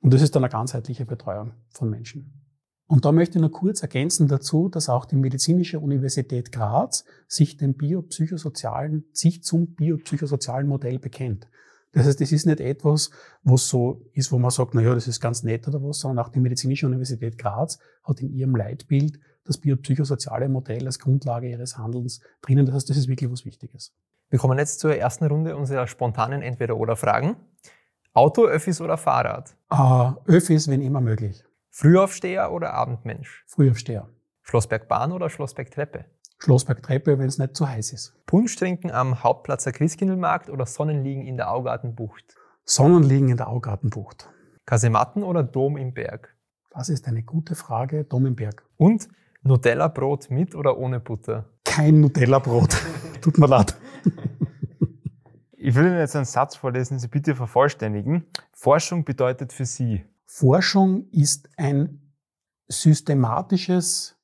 Und 0.00 0.14
das 0.14 0.22
ist 0.22 0.34
dann 0.34 0.44
eine 0.44 0.52
ganzheitliche 0.52 1.04
Betreuung 1.04 1.52
von 1.70 1.90
Menschen. 1.90 2.40
Und 2.86 3.04
da 3.04 3.12
möchte 3.12 3.38
ich 3.38 3.42
noch 3.42 3.50
kurz 3.50 3.82
ergänzen 3.82 4.28
dazu, 4.28 4.68
dass 4.68 4.88
auch 4.88 5.04
die 5.04 5.16
Medizinische 5.16 5.80
Universität 5.80 6.52
Graz 6.52 7.04
sich 7.26 7.56
dem 7.56 7.74
biopsychosozialen, 7.74 9.04
sich 9.12 9.42
zum 9.42 9.74
biopsychosozialen 9.74 10.68
Modell 10.68 10.98
bekennt. 10.98 11.48
Das 11.92 12.06
heißt, 12.06 12.20
das 12.20 12.32
ist 12.32 12.44
nicht 12.44 12.60
etwas, 12.60 13.10
was 13.42 13.68
so 13.68 14.04
ist, 14.12 14.32
wo 14.32 14.38
man 14.38 14.50
sagt, 14.50 14.74
na 14.74 14.82
ja, 14.82 14.94
das 14.94 15.08
ist 15.08 15.20
ganz 15.20 15.42
nett 15.42 15.66
oder 15.66 15.82
was, 15.82 16.00
sondern 16.00 16.24
auch 16.24 16.28
die 16.28 16.40
Medizinische 16.40 16.86
Universität 16.86 17.38
Graz 17.38 17.78
hat 18.02 18.20
in 18.20 18.32
ihrem 18.32 18.54
Leitbild 18.54 19.18
das 19.44 19.58
biopsychosoziale 19.58 20.48
Modell 20.48 20.86
als 20.86 20.98
Grundlage 20.98 21.48
ihres 21.48 21.78
Handelns 21.78 22.20
drinnen. 22.40 22.66
Das 22.66 22.74
heißt, 22.74 22.90
das 22.90 22.96
ist 22.96 23.08
wirklich 23.08 23.30
was 23.30 23.44
Wichtiges. 23.44 23.92
Wir 24.30 24.38
kommen 24.38 24.58
jetzt 24.58 24.80
zur 24.80 24.96
ersten 24.96 25.26
Runde 25.26 25.56
unserer 25.56 25.86
spontanen 25.86 26.42
Entweder-Oder-Fragen. 26.42 27.36
Auto, 28.14 28.46
Öffis 28.46 28.80
oder 28.80 28.96
Fahrrad? 28.96 29.56
Uh, 29.72 30.14
Öffis, 30.26 30.68
wenn 30.68 30.80
immer 30.80 31.00
möglich. 31.00 31.44
Frühaufsteher 31.70 32.52
oder 32.52 32.72
Abendmensch? 32.72 33.44
Frühaufsteher. 33.46 34.08
Schlossbergbahn 34.42 35.12
oder 35.12 35.28
Schlossbergtreppe? 35.30 36.04
Schlossbergtreppe, 36.38 37.18
wenn 37.18 37.26
es 37.26 37.38
nicht 37.38 37.56
zu 37.56 37.68
heiß 37.68 37.92
ist. 37.92 38.14
Punsch 38.26 38.54
trinken 38.56 38.90
am 38.90 39.22
Hauptplatzer 39.22 39.72
Christkindlmarkt 39.72 40.50
oder 40.50 40.66
Sonnenliegen 40.66 41.24
in 41.24 41.36
der 41.36 41.50
Augartenbucht? 41.50 42.36
Sonnenliegen 42.64 43.28
in 43.28 43.36
der 43.36 43.48
Augartenbucht. 43.48 44.30
Kasematten 44.66 45.22
oder 45.22 45.42
Dom 45.42 45.76
im 45.76 45.94
Berg? 45.94 46.36
Das 46.70 46.88
ist 46.88 47.06
eine 47.08 47.22
gute 47.22 47.54
Frage. 47.54 48.04
Dom 48.04 48.26
im 48.26 48.36
Berg. 48.36 48.64
Und 48.76 49.08
Nutella-Brot 49.44 50.30
mit 50.30 50.54
oder 50.54 50.78
ohne 50.78 51.00
Butter? 51.00 51.50
Kein 51.64 52.00
Nutella-Brot. 52.00 52.76
Tut 53.20 53.38
mir 53.38 53.46
leid. 53.46 53.76
Ich 55.52 55.74
will 55.74 55.86
Ihnen 55.86 55.98
jetzt 55.98 56.16
einen 56.16 56.24
Satz 56.24 56.56
vorlesen, 56.56 56.98
Sie 56.98 57.08
bitte 57.08 57.34
vervollständigen. 57.34 58.24
Forschung 58.52 59.04
bedeutet 59.04 59.52
für 59.52 59.64
Sie. 59.66 60.04
Forschung 60.26 61.08
ist 61.10 61.48
ein 61.56 62.12
systematisches, 62.68 64.16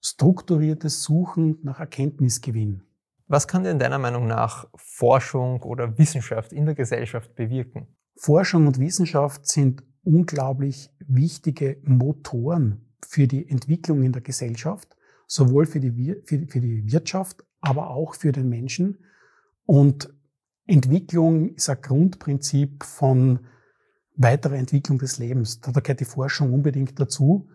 strukturiertes 0.00 1.02
Suchen 1.02 1.58
nach 1.62 1.80
Erkenntnisgewinn. 1.80 2.82
Was 3.26 3.46
kann 3.46 3.64
denn 3.64 3.78
deiner 3.78 3.98
Meinung 3.98 4.26
nach 4.26 4.66
Forschung 4.76 5.62
oder 5.62 5.98
Wissenschaft 5.98 6.52
in 6.52 6.66
der 6.66 6.74
Gesellschaft 6.74 7.34
bewirken? 7.34 7.88
Forschung 8.16 8.66
und 8.66 8.78
Wissenschaft 8.78 9.46
sind 9.46 9.82
unglaublich 10.02 10.90
wichtige 11.00 11.80
Motoren 11.82 12.87
für 13.06 13.26
die 13.26 13.48
Entwicklung 13.48 14.02
in 14.02 14.12
der 14.12 14.22
Gesellschaft, 14.22 14.96
sowohl 15.26 15.66
für 15.66 15.80
die, 15.80 16.16
für, 16.24 16.46
für 16.46 16.60
die 16.60 16.90
Wirtschaft, 16.90 17.44
aber 17.60 17.90
auch 17.90 18.14
für 18.14 18.32
den 18.32 18.48
Menschen. 18.48 18.98
Und 19.66 20.12
Entwicklung 20.66 21.54
ist 21.54 21.68
ein 21.68 21.80
Grundprinzip 21.80 22.84
von 22.84 23.40
weiterer 24.16 24.56
Entwicklung 24.56 24.98
des 24.98 25.18
Lebens. 25.18 25.60
Da 25.60 25.70
gehört 25.72 26.00
die 26.00 26.04
Forschung 26.04 26.52
unbedingt 26.52 26.98
dazu. 26.98 27.48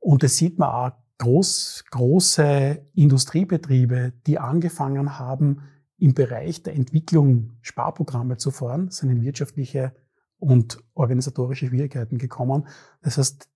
Und 0.00 0.22
das 0.22 0.36
sieht 0.36 0.58
man 0.58 0.70
auch 0.70 0.92
groß, 1.18 1.84
große 1.90 2.86
Industriebetriebe, 2.94 4.12
die 4.26 4.38
angefangen 4.38 5.18
haben, 5.18 5.62
im 5.98 6.14
Bereich 6.14 6.62
der 6.62 6.74
Entwicklung 6.74 7.56
Sparprogramme 7.60 8.36
zu 8.36 8.50
fahren, 8.50 8.90
sind 8.90 9.10
in 9.10 9.22
wirtschaftliche 9.22 9.92
und 10.38 10.78
organisatorische 10.94 11.66
Schwierigkeiten 11.66 12.18
gekommen. 12.18 12.68
Das 13.02 13.18
heißt, 13.18 13.48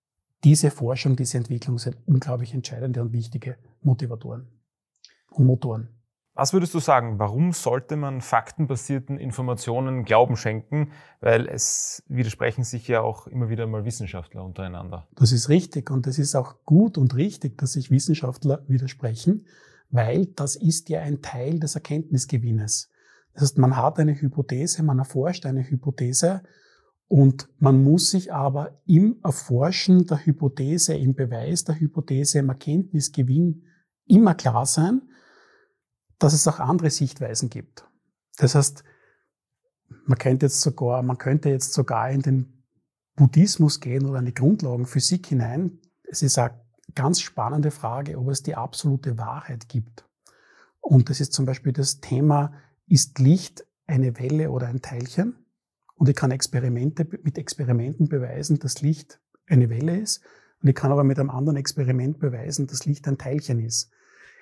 diese 0.45 0.71
Forschung, 0.71 1.17
diese 1.17 1.39
Entwicklung 1.39 1.79
sind 1.79 1.97
unglaublich 2.07 2.55
entscheidende 2.55 3.03
und 3.03 3.13
wichtige 3.13 3.57
Motivatoren 3.83 4.49
und 5.31 5.47
Motoren. 5.47 5.89
Was 6.35 6.55
würdest 6.55 6.73
du 6.73 6.79
sagen, 6.79 7.19
warum 7.19 7.53
sollte 7.53 7.95
man 7.97 8.23
faktenbasierten 8.23 9.19
Informationen 9.19 10.05
Glauben 10.05 10.39
schenken? 10.39 10.91
Weil 11.21 11.47
es 11.47 12.03
widersprechen 12.09 12.65
sich 12.65 12.89
ja 12.89 13.03
auch 13.03 13.27
immer 13.27 13.51
wieder 13.51 13.67
mal 13.67 13.85
Wissenschaftler 13.85 14.43
untereinander. 14.43 15.07
Das 15.15 15.31
ist 15.31 15.51
richtig 15.51 15.91
und 15.91 16.07
es 16.07 16.19
ist 16.19 16.35
auch 16.35 16.65
gut 16.65 16.97
und 16.97 17.15
richtig, 17.17 17.59
dass 17.59 17.75
sich 17.75 17.91
Wissenschaftler 17.91 18.65
widersprechen, 18.67 19.47
weil 19.91 20.25
das 20.25 20.57
ist 20.57 20.89
ja 20.89 21.01
ein 21.01 21.21
Teil 21.21 21.61
des 21.61 21.75
Erkenntnisgewinnes. 21.75 22.91
Das 23.35 23.43
heißt, 23.43 23.59
man 23.59 23.77
hat 23.77 23.99
eine 23.99 24.19
Hypothese, 24.19 24.83
man 24.83 25.01
erforscht 25.01 25.45
eine 25.45 25.69
Hypothese 25.69 26.43
und 27.13 27.51
man 27.59 27.85
muss 27.85 28.09
sich 28.09 28.33
aber 28.33 28.81
im 28.87 29.21
Erforschen 29.23 30.07
der 30.07 30.25
Hypothese, 30.25 30.95
im 30.95 31.15
Beweis 31.15 31.63
der 31.63 31.79
Hypothese, 31.79 32.39
im 32.39 32.49
Erkenntnisgewinn 32.49 33.67
immer 34.07 34.35
klar 34.35 34.65
sein, 34.65 35.03
dass 36.19 36.33
es 36.33 36.49
auch 36.49 36.59
andere 36.59 36.89
Sichtweisen 36.89 37.51
gibt. 37.51 37.87
Das 38.39 38.55
heißt, 38.55 38.83
man 40.07 40.17
könnte 40.17 40.47
jetzt 40.47 40.63
sogar, 40.63 41.03
man 41.03 41.19
könnte 41.19 41.51
jetzt 41.51 41.75
sogar 41.75 42.11
in 42.11 42.23
den 42.23 42.65
Buddhismus 43.15 43.81
gehen 43.81 44.07
oder 44.07 44.21
in 44.21 44.25
die 44.25 44.33
Grundlagenphysik 44.33 45.27
hinein. 45.27 45.81
Es 46.05 46.23
ist 46.23 46.39
eine 46.39 46.59
ganz 46.95 47.21
spannende 47.21 47.73
Frage, 47.73 48.17
ob 48.17 48.29
es 48.29 48.43
die 48.43 48.55
absolute 48.55 49.19
Wahrheit 49.19 49.69
gibt. 49.69 50.09
Und 50.81 51.11
das 51.11 51.21
ist 51.21 51.35
zum 51.35 51.45
Beispiel 51.45 51.75
das 51.75 52.01
Thema, 52.01 52.55
ist 52.87 53.19
Licht 53.19 53.67
eine 53.87 54.19
Welle 54.19 54.51
oder 54.51 54.69
ein 54.69 54.81
Teilchen? 54.81 55.42
Und 56.03 56.09
ich 56.09 56.17
kann 56.17 56.33
Experimente, 56.33 57.07
mit 57.23 57.39
Experimenten 57.39 58.09
beweisen, 58.09 58.59
dass 58.59 58.83
Licht 58.83 59.21
eine 59.47 59.71
Welle 59.71 60.01
ist. 60.01 60.21
Und 60.61 60.69
ich 60.69 60.75
kann 60.75 60.91
aber 60.91 61.05
mit 61.05 61.21
einem 61.21 61.31
anderen 61.31 61.57
Experiment 61.57 62.19
beweisen, 62.19 62.67
dass 62.67 62.87
Licht 62.87 63.07
ein 63.07 63.19
Teilchen 63.19 63.61
ist. 63.61 63.89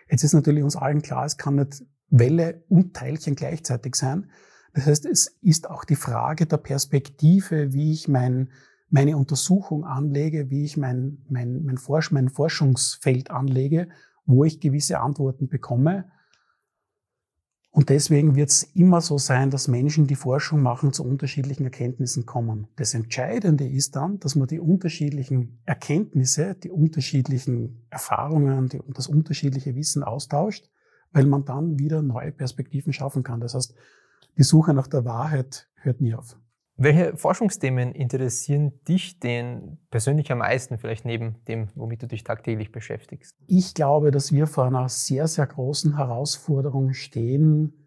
Jetzt 0.08 0.24
ist 0.24 0.32
natürlich 0.32 0.64
uns 0.64 0.74
allen 0.74 1.02
klar, 1.02 1.26
es 1.26 1.36
kann 1.36 1.56
nicht 1.56 1.84
Welle 2.08 2.64
und 2.70 2.96
Teilchen 2.96 3.34
gleichzeitig 3.34 3.94
sein. 3.94 4.30
Das 4.72 4.86
heißt, 4.86 5.04
es 5.04 5.36
ist 5.42 5.68
auch 5.68 5.84
die 5.84 5.96
Frage 5.96 6.46
der 6.46 6.56
Perspektive, 6.56 7.74
wie 7.74 7.92
ich 7.92 8.08
mein, 8.08 8.48
meine 8.88 9.18
Untersuchung 9.18 9.84
anlege, 9.84 10.48
wie 10.48 10.64
ich 10.64 10.78
mein, 10.78 11.18
mein, 11.28 11.62
mein, 11.62 11.76
Forsch, 11.76 12.10
mein 12.10 12.30
Forschungsfeld 12.30 13.30
anlege, 13.30 13.90
wo 14.24 14.44
ich 14.44 14.60
gewisse 14.60 15.00
Antworten 15.00 15.50
bekomme. 15.50 16.10
Und 17.72 17.88
deswegen 17.88 18.34
wird 18.34 18.50
es 18.50 18.64
immer 18.64 19.00
so 19.00 19.16
sein, 19.16 19.50
dass 19.50 19.68
Menschen, 19.68 20.08
die 20.08 20.16
Forschung 20.16 20.60
machen, 20.60 20.92
zu 20.92 21.04
unterschiedlichen 21.04 21.64
Erkenntnissen 21.64 22.26
kommen. 22.26 22.66
Das 22.74 22.94
Entscheidende 22.94 23.68
ist 23.68 23.94
dann, 23.94 24.18
dass 24.18 24.34
man 24.34 24.48
die 24.48 24.58
unterschiedlichen 24.58 25.60
Erkenntnisse, 25.66 26.56
die 26.56 26.70
unterschiedlichen 26.70 27.86
Erfahrungen, 27.88 28.68
die, 28.68 28.80
das 28.88 29.06
unterschiedliche 29.06 29.76
Wissen 29.76 30.02
austauscht, 30.02 30.68
weil 31.12 31.26
man 31.26 31.44
dann 31.44 31.78
wieder 31.78 32.02
neue 32.02 32.32
Perspektiven 32.32 32.92
schaffen 32.92 33.22
kann. 33.22 33.40
Das 33.40 33.54
heißt, 33.54 33.72
die 34.36 34.42
Suche 34.42 34.74
nach 34.74 34.88
der 34.88 35.04
Wahrheit 35.04 35.68
hört 35.76 36.00
nie 36.00 36.14
auf. 36.14 36.39
Welche 36.82 37.14
Forschungsthemen 37.14 37.92
interessieren 37.92 38.72
dich 38.88 39.20
denn 39.20 39.76
persönlich 39.90 40.32
am 40.32 40.38
meisten, 40.38 40.78
vielleicht 40.78 41.04
neben 41.04 41.44
dem, 41.44 41.68
womit 41.75 42.02
du 42.02 42.06
dich 42.06 42.25
tagtäglich 42.25 42.72
beschäftigst? 42.72 43.37
Ich 43.46 43.75
glaube, 43.75 44.10
dass 44.10 44.32
wir 44.32 44.46
vor 44.46 44.64
einer 44.64 44.88
sehr, 44.88 45.28
sehr 45.28 45.46
großen 45.46 45.99
Herausforderung 45.99 46.94
stehen 46.94 47.87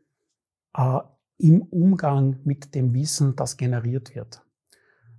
äh, 0.77 0.99
im 1.39 1.63
Umgang 1.63 2.39
mit 2.43 2.75
dem 2.75 2.93
Wissen, 2.93 3.35
das 3.35 3.57
generiert 3.57 4.13
wird. 4.13 4.43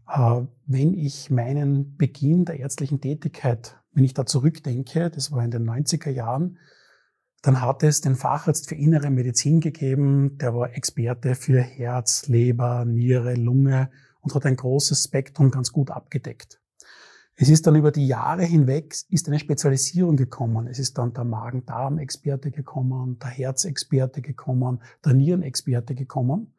Äh, 0.09 0.43
wenn 0.67 0.95
ich 0.95 1.31
meinen 1.31 1.97
Beginn 1.97 2.45
der 2.45 2.61
ärztlichen 2.61 3.01
Tätigkeit, 3.01 3.77
wenn 3.91 4.05
ich 4.05 4.15
da 4.15 4.25
zurückdenke, 4.25 5.11
das 5.11 5.33
war 5.33 5.45
in 5.45 5.51
den 5.51 5.69
90er 5.69 6.11
Jahren, 6.11 6.59
dann 7.45 7.61
hat 7.61 7.83
es 7.83 8.01
den 8.01 8.17
Facharzt 8.17 8.71
für 8.71 8.75
innere 8.75 9.11
Medizin 9.11 9.61
gegeben, 9.61 10.39
der 10.39 10.55
war 10.55 10.75
Experte 10.75 11.35
für 11.35 11.61
Herz, 11.61 12.27
Leber, 12.27 12.87
Niere, 12.87 13.35
Lunge 13.35 13.91
und 14.23 14.35
hat 14.35 14.47
ein 14.47 14.57
großes 14.57 15.05
Spektrum 15.05 15.51
ganz 15.51 15.71
gut 15.71 15.91
abgedeckt. 15.91 16.59
Es 17.37 17.51
ist 17.51 17.67
dann 17.67 17.77
über 17.77 17.93
die 17.93 18.07
Jahre 18.07 18.45
hinweg 18.45 18.97
ist 19.11 19.29
eine 19.29 19.39
Spezialisierung 19.39 20.17
gekommen. 20.17 20.69
Es 20.69 20.79
ist 20.79 20.97
dann 20.97 21.13
der 21.13 21.25
Magen-Darm-Experte 21.25 22.51
gekommen, 22.51 23.19
der 23.19 23.29
Herzexperte 23.29 24.23
gekommen, 24.23 24.81
der 25.05 25.13
Nierenexperte 25.13 25.95
gekommen. 25.95 26.55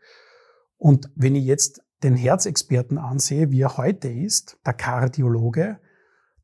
Und 0.78 1.10
wenn 1.16 1.34
ich 1.34 1.46
jetzt 1.46 1.82
den 2.04 2.16
Herzexperten 2.16 3.00
ansehe, 3.00 3.50
wie 3.50 3.62
er 3.62 3.78
heute 3.78 4.10
ist, 4.10 4.60
der 4.64 4.74
Kardiologe, 4.74 5.80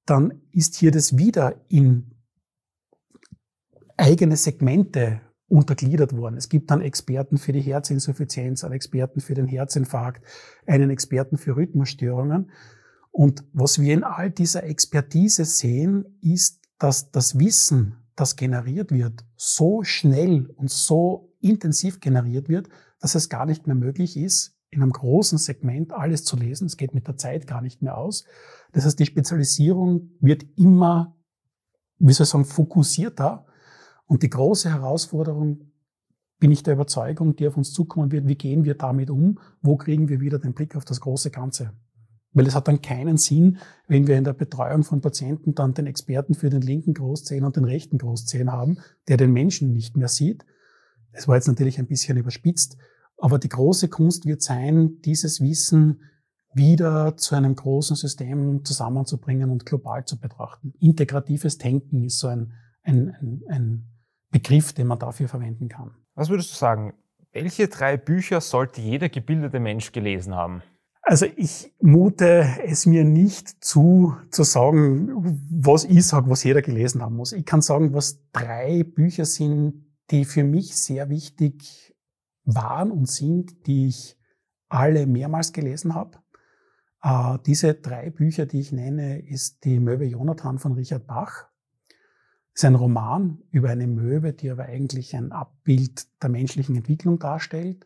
dann 0.08 0.42
ist 0.52 0.78
hier 0.78 0.90
das 0.90 1.20
wieder 1.20 1.62
in 1.68 2.16
eigene 3.98 4.36
Segmente 4.36 5.22
untergliedert 5.48 6.16
worden. 6.16 6.38
Es 6.38 6.48
gibt 6.48 6.72
dann 6.72 6.82
Experten 6.82 7.38
für 7.38 7.52
die 7.52 7.62
Herzinsuffizienz, 7.62 8.64
einen 8.64 8.74
Experten 8.74 9.20
für 9.20 9.34
den 9.34 9.48
Herzinfarkt, 9.48 10.24
einen 10.66 10.90
Experten 10.90 11.38
für 11.38 11.58
Rhythmusstörungen. 11.58 12.52
Und 13.12 13.44
was 13.52 13.80
wir 13.80 13.94
in 13.94 14.06
all 14.06 14.32
dieser 14.32 14.64
Expertise 14.64 15.44
sehen, 15.44 16.18
ist, 16.22 16.62
dass 16.80 17.12
das 17.12 17.38
Wissen, 17.38 17.98
das 18.16 18.38
generiert 18.38 18.92
wird, 18.92 19.26
so 19.36 19.84
schnell 19.84 20.50
und 20.56 20.70
so 20.70 21.34
intensiv 21.42 22.00
generiert 22.00 22.48
wird, 22.48 22.70
dass 23.00 23.16
es 23.16 23.28
gar 23.28 23.46
nicht 23.46 23.68
mehr 23.68 23.76
möglich 23.76 24.16
ist, 24.16 24.58
in 24.70 24.82
einem 24.82 24.92
großen 24.94 25.38
Segment 25.38 25.92
alles 25.92 26.24
zu 26.24 26.38
lesen. 26.38 26.66
Es 26.66 26.78
geht 26.78 26.94
mit 26.94 27.08
der 27.08 27.18
Zeit 27.18 27.46
gar 27.46 27.62
nicht 27.62 27.82
mehr 27.82 27.98
aus. 27.98 28.24
Das 28.72 28.86
heißt, 28.86 28.98
die 28.98 29.06
Spezialisierung 29.06 30.12
wird 30.22 30.46
immer, 30.56 31.18
wie 32.00 32.14
soll 32.14 32.24
ich 32.24 32.30
sagen, 32.30 32.46
fokussierter 32.46 33.46
und 34.12 34.24
die 34.24 34.30
große 34.30 34.70
Herausforderung, 34.70 35.72
bin 36.38 36.52
ich 36.52 36.64
der 36.64 36.74
Überzeugung, 36.74 37.38
die 37.38 37.48
auf 37.48 37.56
uns 37.56 37.72
zukommen 37.72 38.12
wird, 38.12 38.28
wie 38.28 38.36
gehen 38.36 38.66
wir 38.66 38.76
damit 38.76 39.10
um? 39.10 39.40
Wo 39.62 39.78
kriegen 39.78 40.10
wir 40.10 40.20
wieder 40.20 40.38
den 40.38 40.54
Blick 40.54 40.76
auf 40.76 40.84
das 40.84 41.00
große 41.00 41.32
Ganze? 41.32 41.72
Weil 42.34 42.46
es 42.46 42.54
hat 42.54 42.68
dann 42.68 42.82
keinen 42.82 43.16
Sinn, 43.16 43.60
wenn 43.88 44.08
wir 44.08 44.18
in 44.18 44.26
der 44.26 44.34
Betreuung 44.34 44.84
von 44.84 45.00
Patienten 45.00 45.56
dann 45.56 45.76
den 45.76 45.88
Experten 45.88 46.34
für 46.34 46.50
den 46.50 46.62
linken 46.62 46.94
Großzehen 46.94 47.46
und 47.46 47.56
den 47.56 47.64
rechten 47.64 48.00
Großzehen 48.00 48.52
haben, 48.52 48.80
der 49.08 49.16
den 49.16 49.32
Menschen 49.32 49.72
nicht 49.72 49.96
mehr 49.96 50.10
sieht. 50.10 50.44
Das 51.14 51.30
war 51.30 51.36
jetzt 51.36 51.48
natürlich 51.48 51.80
ein 51.80 51.88
bisschen 51.88 52.18
überspitzt, 52.18 52.76
aber 53.18 53.40
die 53.40 53.48
große 53.48 53.88
Kunst 53.88 54.26
wird 54.26 54.42
sein, 54.42 55.00
dieses 55.06 55.40
Wissen 55.40 56.02
wieder 56.54 57.16
zu 57.16 57.36
einem 57.36 57.56
großen 57.56 57.96
System 57.96 58.66
zusammenzubringen 58.66 59.52
und 59.52 59.66
global 59.66 60.04
zu 60.04 60.20
betrachten. 60.20 60.74
Integratives 60.82 61.58
Denken 61.60 62.04
ist 62.04 62.20
so 62.20 62.28
ein, 62.28 62.52
ein, 62.84 63.16
ein, 63.22 63.42
ein 63.48 63.91
Begriff, 64.32 64.74
den 64.74 64.88
man 64.88 65.00
dafür 65.00 65.28
verwenden 65.28 65.70
kann. 65.70 65.92
Was 66.16 66.30
würdest 66.30 66.52
du 66.52 66.56
sagen? 66.56 66.94
Welche 67.34 67.68
drei 67.68 67.98
Bücher 67.98 68.42
sollte 68.42 68.82
jeder 68.82 69.10
gebildete 69.10 69.60
Mensch 69.60 69.92
gelesen 69.92 70.36
haben? 70.36 70.64
Also 71.04 71.26
ich 71.36 71.74
mute 71.82 72.46
es 72.64 72.86
mir 72.86 73.04
nicht 73.04 73.64
zu, 73.64 74.16
zu 74.30 74.44
sagen, 74.44 75.10
was 75.50 75.84
ich 75.84 76.06
sage, 76.06 76.30
was 76.30 76.44
jeder 76.44 76.62
gelesen 76.62 77.02
haben 77.02 77.16
muss. 77.16 77.34
Ich 77.34 77.46
kann 77.46 77.62
sagen, 77.62 77.94
was 77.94 78.20
drei 78.32 78.84
Bücher 78.84 79.26
sind, 79.26 79.86
die 80.12 80.26
für 80.26 80.44
mich 80.44 80.76
sehr 80.76 81.10
wichtig 81.10 81.96
waren 82.44 82.92
und 82.92 83.08
sind, 83.08 83.66
die 83.66 83.88
ich 83.88 84.18
alle 84.70 85.08
mehrmals 85.08 85.54
gelesen 85.54 85.96
habe. 85.96 86.20
Äh, 87.02 87.40
diese 87.46 87.74
drei 87.74 88.10
Bücher, 88.10 88.46
die 88.46 88.60
ich 88.60 88.72
nenne, 88.72 89.20
ist 89.20 89.66
die 89.66 89.80
Möwe 89.80 90.06
Jonathan 90.06 90.60
von 90.60 90.74
Richard 90.74 91.08
Bach, 91.08 91.48
ist 92.54 92.66
ein 92.66 92.76
Roman 92.76 93.42
über 93.52 93.70
eine 93.70 93.88
Möwe, 93.88 94.34
die 94.34 94.50
aber 94.50 94.66
eigentlich 94.66 95.16
ein 95.16 95.32
Abbild 95.32 96.08
der 96.22 96.30
menschlichen 96.30 96.76
Entwicklung 96.76 97.20
darstellt. 97.20 97.86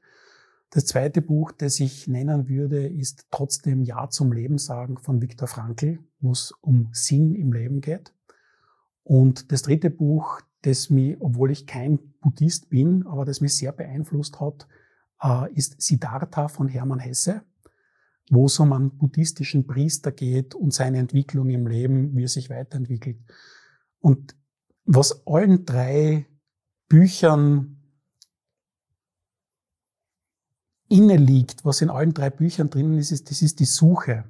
Das 0.72 0.86
zweite 0.86 1.22
Buch, 1.22 1.52
das 1.52 1.80
ich 1.80 2.08
nennen 2.08 2.50
würde, 2.50 2.88
ist 2.88 3.28
trotzdem 3.32 3.84
Ja 3.84 4.10
zum 4.10 4.32
Leben 4.32 4.58
sagen 4.58 4.98
von 4.98 5.22
Viktor 5.22 5.48
Frankl, 5.48 6.00
wo 6.20 6.32
es 6.32 6.52
um 6.62 6.90
Sinn 6.92 7.36
im 7.36 7.54
Leben 7.54 7.82
geht. 7.82 8.14
Und 9.04 9.52
das 9.52 9.62
dritte 9.62 9.92
Buch, 9.92 10.42
das 10.64 10.90
mich, 10.90 11.16
obwohl 11.20 11.52
ich 11.52 11.68
kein 11.68 12.00
Buddhist 12.20 12.70
bin, 12.70 13.06
aber 13.06 13.24
das 13.24 13.40
mich 13.40 13.56
sehr 13.56 13.72
beeinflusst 13.72 14.40
hat, 14.40 14.68
äh, 15.22 15.54
ist 15.54 15.80
Siddhartha 15.80 16.48
von 16.48 16.68
Hermann 16.68 17.00
Hesse, 17.00 17.44
wo 18.32 18.48
es 18.48 18.60
um 18.60 18.74
einen 18.74 18.98
buddhistischen 18.98 19.68
Priester 19.68 20.12
geht 20.12 20.56
und 20.56 20.74
seine 20.74 20.98
Entwicklung 20.98 21.50
im 21.50 21.68
Leben, 21.68 22.16
wie 22.16 22.24
er 22.24 22.30
sich 22.30 22.50
weiterentwickelt. 22.50 23.20
Und 24.00 24.36
was 24.86 25.26
allen 25.26 25.66
drei 25.66 26.28
Büchern 26.88 27.76
inne 30.88 31.18
liegt, 31.18 31.66
was 31.66 31.82
in 31.82 31.90
allen 31.90 32.14
drei 32.14 32.30
Büchern 32.30 32.70
drinnen 32.70 32.98
ist, 32.98 33.12
ist, 33.12 33.30
das 33.30 33.42
ist 33.42 33.60
die 33.60 33.66
Suche. 33.66 34.26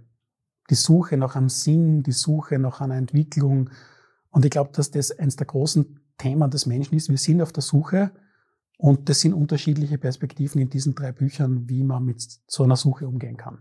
Die 0.70 0.76
Suche 0.76 1.18
nach 1.18 1.36
einem 1.36 1.50
Sinn, 1.50 2.02
die 2.02 2.12
Suche 2.12 2.58
nach 2.58 2.82
einer 2.82 2.96
Entwicklung. 2.96 3.70
Und 4.30 4.46
ich 4.46 4.52
glaube, 4.52 4.72
dass 4.74 4.90
das 4.90 5.12
eines 5.12 5.36
der 5.36 5.46
großen 5.46 6.00
Themen 6.18 6.50
des 6.50 6.66
Menschen 6.66 6.96
ist. 6.96 7.10
Wir 7.10 7.18
sind 7.18 7.42
auf 7.42 7.52
der 7.52 7.62
Suche 7.62 8.12
und 8.78 9.10
das 9.10 9.22
sind 9.22 9.34
unterschiedliche 9.34 9.98
Perspektiven 9.98 10.62
in 10.62 10.70
diesen 10.70 10.96
drei 10.96 11.12
Büchern, 11.12 11.70
wie 11.70 11.84
man 11.84 12.06
mit 12.06 12.26
so 12.48 12.64
einer 12.64 12.78
Suche 12.78 13.08
umgehen 13.08 13.38
kann. 13.38 13.60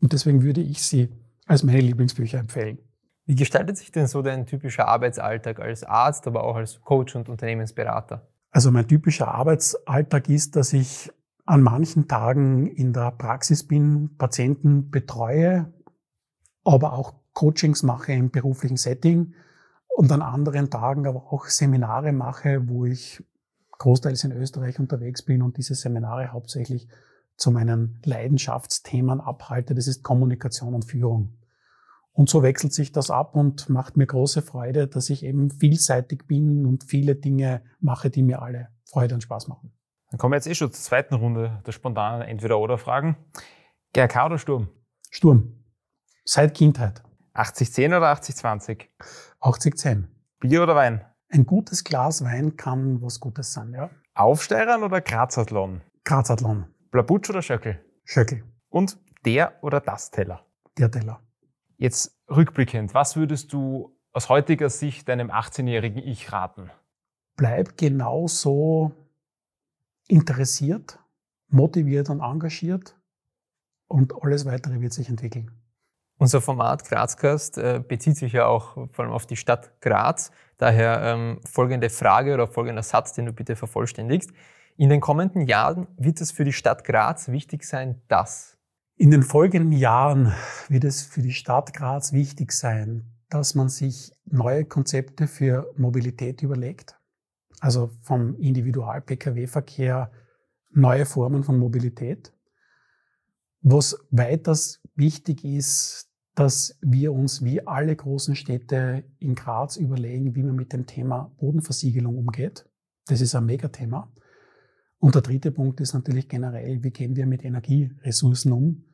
Und 0.00 0.12
deswegen 0.12 0.42
würde 0.42 0.60
ich 0.60 0.82
sie 0.82 1.08
als 1.46 1.64
meine 1.64 1.80
Lieblingsbücher 1.80 2.38
empfehlen. 2.38 2.78
Wie 3.28 3.34
gestaltet 3.34 3.76
sich 3.76 3.92
denn 3.92 4.06
so 4.06 4.22
dein 4.22 4.46
typischer 4.46 4.88
Arbeitsalltag 4.88 5.60
als 5.60 5.84
Arzt, 5.84 6.26
aber 6.26 6.44
auch 6.44 6.56
als 6.56 6.80
Coach 6.80 7.14
und 7.14 7.28
Unternehmensberater? 7.28 8.26
Also 8.50 8.70
mein 8.70 8.88
typischer 8.88 9.28
Arbeitsalltag 9.28 10.30
ist, 10.30 10.56
dass 10.56 10.72
ich 10.72 11.12
an 11.44 11.60
manchen 11.60 12.08
Tagen 12.08 12.66
in 12.68 12.94
der 12.94 13.10
Praxis 13.10 13.66
bin, 13.66 14.16
Patienten 14.16 14.90
betreue, 14.90 15.70
aber 16.64 16.94
auch 16.94 17.16
Coachings 17.34 17.82
mache 17.82 18.12
im 18.12 18.30
beruflichen 18.30 18.78
Setting 18.78 19.34
und 19.94 20.10
an 20.10 20.22
anderen 20.22 20.70
Tagen 20.70 21.06
aber 21.06 21.30
auch 21.30 21.48
Seminare 21.48 22.12
mache, 22.12 22.66
wo 22.66 22.86
ich 22.86 23.22
großteils 23.72 24.24
in 24.24 24.32
Österreich 24.32 24.80
unterwegs 24.80 25.20
bin 25.20 25.42
und 25.42 25.58
diese 25.58 25.74
Seminare 25.74 26.32
hauptsächlich 26.32 26.88
zu 27.36 27.50
meinen 27.50 28.00
Leidenschaftsthemen 28.06 29.20
abhalte. 29.20 29.74
Das 29.74 29.86
ist 29.86 30.02
Kommunikation 30.02 30.74
und 30.74 30.86
Führung. 30.86 31.37
Und 32.18 32.28
so 32.28 32.42
wechselt 32.42 32.74
sich 32.74 32.90
das 32.90 33.12
ab 33.12 33.36
und 33.36 33.68
macht 33.68 33.96
mir 33.96 34.04
große 34.04 34.42
Freude, 34.42 34.88
dass 34.88 35.08
ich 35.08 35.22
eben 35.22 35.52
vielseitig 35.52 36.26
bin 36.26 36.66
und 36.66 36.82
viele 36.82 37.14
Dinge 37.14 37.62
mache, 37.78 38.10
die 38.10 38.24
mir 38.24 38.42
alle 38.42 38.70
Freude 38.90 39.14
und 39.14 39.20
Spaß 39.20 39.46
machen. 39.46 39.72
Dann 40.10 40.18
kommen 40.18 40.32
wir 40.32 40.36
jetzt 40.38 40.48
eh 40.48 40.54
schon 40.56 40.72
zur 40.72 40.82
zweiten 40.82 41.14
Runde 41.14 41.62
der 41.64 41.70
spontanen 41.70 42.22
Entweder-Oder-Fragen. 42.22 43.16
GRK 43.92 44.26
oder 44.26 44.38
Sturm? 44.38 44.68
Sturm. 45.08 45.62
Seit 46.24 46.54
Kindheit. 46.54 47.04
80-10 47.34 47.96
oder 47.96 48.12
80-20? 48.12 48.86
80-10. 49.40 50.08
Bier 50.40 50.64
oder 50.64 50.74
Wein? 50.74 51.04
Ein 51.28 51.46
gutes 51.46 51.84
Glas 51.84 52.24
Wein 52.24 52.56
kann 52.56 53.00
was 53.00 53.20
Gutes 53.20 53.52
sein, 53.52 53.72
ja. 53.72 53.90
Aufsteigern 54.14 54.82
oder 54.82 55.00
Grazathlon? 55.02 55.82
Grazathlon. 56.02 56.66
Blabutsch 56.90 57.30
oder 57.30 57.42
Schöckel? 57.42 57.78
Schöckel. 58.02 58.42
Und 58.70 58.98
der 59.24 59.62
oder 59.62 59.80
das 59.80 60.10
Teller? 60.10 60.44
Der 60.76 60.90
Teller. 60.90 61.20
Jetzt 61.78 62.18
rückblickend, 62.28 62.92
was 62.92 63.14
würdest 63.14 63.52
du 63.52 63.96
aus 64.12 64.28
heutiger 64.28 64.68
Sicht 64.68 65.08
deinem 65.08 65.30
18-jährigen 65.30 66.02
Ich 66.02 66.32
raten? 66.32 66.70
Bleib 67.36 67.76
genauso 67.76 68.92
interessiert, 70.08 70.98
motiviert 71.48 72.10
und 72.10 72.20
engagiert 72.20 72.96
und 73.86 74.12
alles 74.22 74.44
weitere 74.44 74.80
wird 74.80 74.92
sich 74.92 75.08
entwickeln. 75.08 75.52
Unser 76.18 76.40
Format 76.40 76.84
Grazcast 76.84 77.58
äh, 77.58 77.80
bezieht 77.86 78.16
sich 78.16 78.32
ja 78.32 78.46
auch 78.46 78.74
vor 78.90 79.04
allem 79.04 79.12
auf 79.12 79.26
die 79.26 79.36
Stadt 79.36 79.80
Graz. 79.80 80.32
Daher 80.56 81.00
ähm, 81.02 81.40
folgende 81.44 81.90
Frage 81.90 82.34
oder 82.34 82.48
folgender 82.48 82.82
Satz, 82.82 83.12
den 83.12 83.26
du 83.26 83.32
bitte 83.32 83.54
vervollständigst. 83.54 84.32
In 84.76 84.88
den 84.88 85.00
kommenden 85.00 85.42
Jahren 85.46 85.86
wird 85.96 86.20
es 86.20 86.32
für 86.32 86.44
die 86.44 86.52
Stadt 86.52 86.82
Graz 86.82 87.28
wichtig 87.28 87.62
sein, 87.62 88.02
dass 88.08 88.57
in 88.98 89.12
den 89.12 89.22
folgenden 89.22 89.72
Jahren 89.72 90.32
wird 90.68 90.82
es 90.82 91.02
für 91.02 91.22
die 91.22 91.32
Stadt 91.32 91.72
Graz 91.72 92.12
wichtig 92.12 92.50
sein, 92.52 93.04
dass 93.30 93.54
man 93.54 93.68
sich 93.68 94.12
neue 94.24 94.64
Konzepte 94.64 95.28
für 95.28 95.72
Mobilität 95.76 96.42
überlegt. 96.42 96.96
Also 97.60 97.92
vom 98.02 98.34
Individual-Pkw-Verkehr 98.36 100.10
neue 100.70 101.06
Formen 101.06 101.44
von 101.44 101.58
Mobilität. 101.58 102.32
Was 103.60 103.96
weiters 104.10 104.80
wichtig 104.96 105.44
ist, 105.44 106.10
dass 106.34 106.76
wir 106.80 107.12
uns 107.12 107.44
wie 107.44 107.64
alle 107.66 107.94
großen 107.94 108.34
Städte 108.34 109.04
in 109.18 109.36
Graz 109.36 109.76
überlegen, 109.76 110.34
wie 110.34 110.42
man 110.42 110.56
mit 110.56 110.72
dem 110.72 110.86
Thema 110.86 111.32
Bodenversiegelung 111.38 112.16
umgeht. 112.18 112.68
Das 113.06 113.20
ist 113.20 113.34
ein 113.36 113.46
Megathema. 113.46 114.12
Und 114.98 115.14
der 115.14 115.22
dritte 115.22 115.52
Punkt 115.52 115.80
ist 115.80 115.94
natürlich 115.94 116.28
generell, 116.28 116.82
wie 116.82 116.90
gehen 116.90 117.14
wir 117.14 117.26
mit 117.26 117.44
Energieressourcen 117.44 118.52
um? 118.52 118.87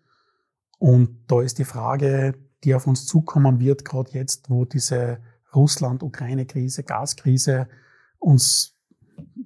Und 0.85 1.25
da 1.29 1.41
ist 1.41 1.59
die 1.59 1.65
Frage, 1.65 2.35
die 2.63 2.75
auf 2.75 2.87
uns 2.87 3.07
zukommen 3.07 3.59
wird, 3.59 3.87
gerade 3.87 4.11
jetzt, 4.11 4.51
wo 4.51 4.67
diese 4.67 5.19
Russland-Ukraine-Krise, 5.55 6.83
Gaskrise 6.83 7.71
uns 8.19 8.79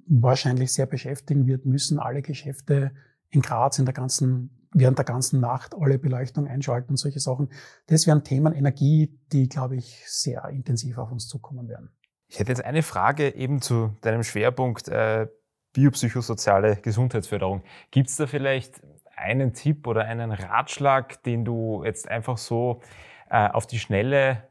wahrscheinlich 0.05 0.73
sehr 0.73 0.85
beschäftigen 0.85 1.47
wird, 1.47 1.65
müssen 1.65 1.97
alle 1.97 2.21
Geschäfte 2.21 2.91
in 3.29 3.41
Graz 3.41 3.79
in 3.79 3.85
der 3.85 3.93
ganzen 3.93 4.67
während 4.73 4.97
der 4.97 5.05
ganzen 5.05 5.39
Nacht 5.39 5.75
alle 5.79 5.97
Beleuchtung 5.97 6.45
einschalten 6.45 6.89
und 6.89 6.97
solche 6.97 7.21
Sachen. 7.21 7.53
Das 7.87 8.05
wären 8.05 8.25
Themen 8.25 8.53
Energie, 8.53 9.17
die, 9.31 9.47
glaube 9.47 9.77
ich, 9.77 10.03
sehr 10.07 10.43
intensiv 10.49 10.97
auf 10.97 11.09
uns 11.09 11.29
zukommen 11.29 11.69
werden. 11.69 11.89
Ich 12.27 12.37
hätte 12.37 12.51
jetzt 12.51 12.65
eine 12.65 12.83
Frage 12.83 13.33
eben 13.33 13.61
zu 13.61 13.95
deinem 14.01 14.23
Schwerpunkt 14.23 14.89
äh, 14.89 15.27
biopsychosoziale 15.71 16.75
Gesundheitsförderung. 16.81 17.63
Gibt 17.91 18.09
es 18.09 18.17
da 18.17 18.27
vielleicht 18.27 18.81
einen 19.19 19.53
Tipp 19.53 19.87
oder 19.87 20.05
einen 20.05 20.31
Ratschlag, 20.31 21.21
den 21.23 21.45
du 21.45 21.83
jetzt 21.83 22.07
einfach 22.07 22.37
so 22.37 22.81
äh, 23.29 23.49
auf 23.49 23.67
die 23.67 23.79
Schnelle 23.79 24.43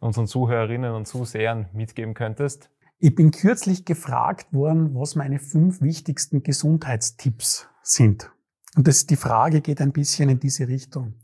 unseren 0.00 0.26
Zuhörerinnen 0.26 0.92
und 0.92 1.06
Zusehern 1.06 1.68
mitgeben 1.72 2.14
könntest? 2.14 2.70
Ich 2.98 3.14
bin 3.14 3.30
kürzlich 3.30 3.84
gefragt 3.84 4.52
worden, 4.52 4.94
was 4.94 5.16
meine 5.16 5.38
fünf 5.38 5.80
wichtigsten 5.80 6.42
Gesundheitstipps 6.42 7.68
sind. 7.82 8.30
Und 8.76 8.86
das, 8.86 9.06
die 9.06 9.16
Frage 9.16 9.60
geht 9.60 9.80
ein 9.80 9.92
bisschen 9.92 10.28
in 10.28 10.38
diese 10.38 10.68
Richtung. 10.68 11.14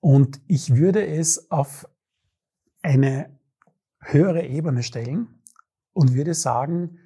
Und 0.00 0.40
ich 0.46 0.74
würde 0.74 1.06
es 1.06 1.50
auf 1.50 1.86
eine 2.82 3.38
höhere 4.00 4.46
Ebene 4.46 4.82
stellen 4.82 5.42
und 5.92 6.14
würde 6.14 6.34
sagen, 6.34 6.98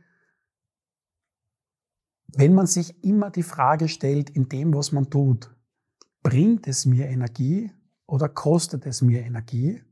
wenn 2.39 2.55
man 2.55 2.67
sich 2.67 3.03
immer 3.05 3.31
die 3.31 3.43
Frage 3.43 3.89
stellt, 3.89 4.31
in 4.31 4.49
dem, 4.49 4.75
was 4.75 4.93
man 4.93 5.11
tut, 5.11 5.55
bringt 6.23 6.67
es 6.67 6.87
mir 6.87 7.07
Energie 7.07 7.71
oder 8.07 8.29
kostet 8.29 8.87
es 8.87 9.03
mir 9.03 9.23
Energie? 9.23 9.83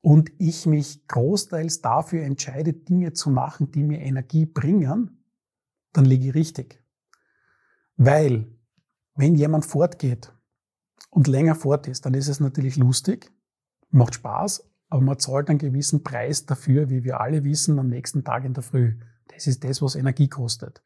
Und 0.00 0.30
ich 0.38 0.64
mich 0.64 1.06
großteils 1.08 1.80
dafür 1.80 2.22
entscheide, 2.22 2.72
Dinge 2.72 3.12
zu 3.12 3.30
machen, 3.30 3.72
die 3.72 3.82
mir 3.82 4.00
Energie 4.00 4.46
bringen, 4.46 5.24
dann 5.92 6.04
liege 6.04 6.28
ich 6.28 6.34
richtig. 6.34 6.82
Weil, 7.96 8.46
wenn 9.16 9.34
jemand 9.34 9.66
fortgeht 9.66 10.32
und 11.10 11.26
länger 11.26 11.56
fort 11.56 11.88
ist, 11.88 12.06
dann 12.06 12.14
ist 12.14 12.28
es 12.28 12.38
natürlich 12.38 12.76
lustig, 12.76 13.32
macht 13.90 14.14
Spaß, 14.14 14.70
aber 14.88 15.02
man 15.02 15.18
zahlt 15.18 15.50
einen 15.50 15.58
gewissen 15.58 16.04
Preis 16.04 16.46
dafür, 16.46 16.90
wie 16.90 17.02
wir 17.02 17.20
alle 17.20 17.42
wissen, 17.42 17.78
am 17.78 17.88
nächsten 17.88 18.22
Tag 18.24 18.44
in 18.44 18.54
der 18.54 18.62
Früh. 18.62 18.98
Das 19.26 19.46
ist 19.46 19.64
das, 19.64 19.82
was 19.82 19.96
Energie 19.96 20.28
kostet. 20.28 20.82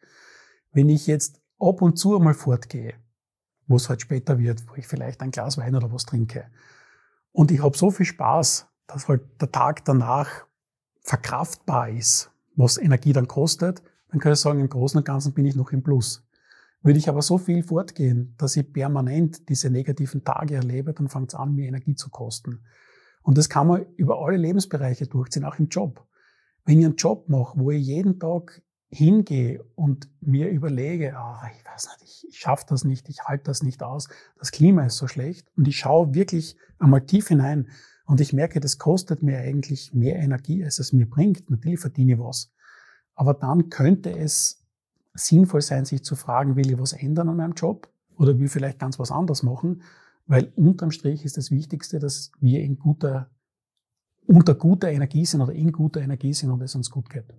Wenn 0.73 0.89
ich 0.89 1.07
jetzt 1.07 1.41
ab 1.59 1.83
und 1.83 1.99
zu 1.99 2.17
einmal 2.17 2.35
fortgehe, 2.35 2.95
wo 3.67 3.77
es 3.77 3.89
halt 3.89 4.03
später 4.03 4.39
wird, 4.39 4.69
wo 4.69 4.75
ich 4.75 4.87
vielleicht 4.87 5.21
ein 5.21 5.31
Glas 5.31 5.59
Wein 5.59 5.75
oder 5.75 5.93
was 5.93 6.05
trinke, 6.05 6.47
und 7.33 7.51
ich 7.51 7.63
habe 7.63 7.77
so 7.77 7.91
viel 7.91 8.07
Spaß, 8.07 8.69
dass 8.87 9.09
halt 9.09 9.23
der 9.41 9.51
Tag 9.51 9.85
danach 9.85 10.29
verkraftbar 11.01 11.89
ist, 11.89 12.31
was 12.57 12.77
Energie 12.77 13.13
dann 13.13 13.29
kostet, 13.29 13.83
dann 14.11 14.21
kann 14.21 14.33
ich 14.33 14.41
sagen, 14.41 14.61
im 14.61 14.69
Großen 14.69 14.99
und 14.99 15.05
Ganzen 15.05 15.33
bin 15.33 15.47
ich 15.47 15.57
noch 15.57 15.73
im 15.73 15.83
Plus. 15.83 16.27
Würde 16.83 16.99
ich 16.99 17.09
aber 17.09 17.23
so 17.23 17.39
viel 17.39 17.63
fortgehen, 17.63 18.35
dass 18.37 18.57
ich 18.57 18.71
permanent 18.71 19.49
diese 19.49 19.71
negativen 19.71 20.25
Tage 20.25 20.57
erlebe, 20.57 20.93
dann 20.93 21.09
fängt 21.09 21.33
es 21.33 21.35
an, 21.35 21.55
mir 21.55 21.67
Energie 21.67 21.95
zu 21.95 22.11
kosten. 22.11 22.61
Und 23.23 23.39
das 23.39 23.49
kann 23.49 23.69
man 23.69 23.87
über 23.97 24.19
alle 24.19 24.37
Lebensbereiche 24.37 25.07
durchziehen, 25.07 25.45
auch 25.45 25.59
im 25.59 25.69
Job. 25.69 26.07
Wenn 26.65 26.81
ich 26.81 26.85
einen 26.85 26.97
Job 26.97 27.29
mache, 27.29 27.59
wo 27.59 27.71
ich 27.71 27.87
jeden 27.87 28.19
Tag 28.19 28.63
hingehe 28.93 29.65
und 29.75 30.09
mir 30.21 30.51
überlege, 30.51 31.17
ah, 31.17 31.51
ich 31.57 31.65
weiß 31.65 31.89
nicht, 32.01 32.03
ich, 32.03 32.29
ich 32.29 32.39
schaffe 32.39 32.67
das 32.69 32.85
nicht, 32.85 33.09
ich 33.09 33.25
halte 33.25 33.45
das 33.45 33.63
nicht 33.63 33.83
aus, 33.83 34.09
das 34.39 34.53
Klima 34.53 34.85
ist 34.85 34.99
so 34.99 35.09
schlecht 35.09 35.51
und 35.57 35.67
ich 35.67 35.79
schaue 35.79 36.15
wirklich 36.15 36.57
einmal 36.79 37.01
tief 37.07 37.29
hinein 37.29 37.69
und 38.05 38.21
ich 38.21 38.35
merke, 38.35 38.61
das 38.61 38.79
kostet 38.79 39.23
mir 39.23 39.39
eigentlich 39.39 39.95
mehr 39.95 40.17
Energie, 40.17 40.63
als 40.63 40.79
es 40.79 40.93
mir 40.93 41.09
bringt. 41.09 41.49
Natürlich 41.49 41.81
verdiene 41.81 42.13
ich 42.15 42.19
was. 42.19 42.53
Aber 43.15 43.33
dann 43.33 43.71
könnte 43.71 44.11
es 44.11 44.67
sinnvoll 45.15 45.63
sein, 45.63 45.85
sich 45.85 46.05
zu 46.05 46.17
fragen, 46.17 46.57
will 46.57 46.71
ich 46.71 46.79
was 46.79 46.93
ändern 46.93 47.31
an 47.31 47.37
meinem 47.37 47.55
Job 47.55 47.89
oder 48.17 48.39
will 48.39 48.47
ich 48.47 48.53
vielleicht 48.53 48.79
ganz 48.79 48.99
was 48.99 49.11
anderes 49.11 49.43
machen? 49.43 49.83
Weil 50.27 50.53
unterm 50.57 50.91
Strich 50.91 51.25
ist 51.25 51.37
das 51.37 51.51
Wichtigste, 51.51 51.99
dass 51.99 52.33
wir 52.41 52.61
in 52.61 52.79
guter, 52.79 53.31
unter 54.27 54.55
guter 54.55 54.91
Energie 54.91 55.25
sind 55.25 55.41
oder 55.41 55.53
in 55.53 55.73
guter 55.73 56.01
Energie 56.01 56.35
sind 56.35 56.51
und 56.51 56.61
es 56.61 56.75
uns 56.75 56.91
gut 56.91 57.09
geht. 57.09 57.33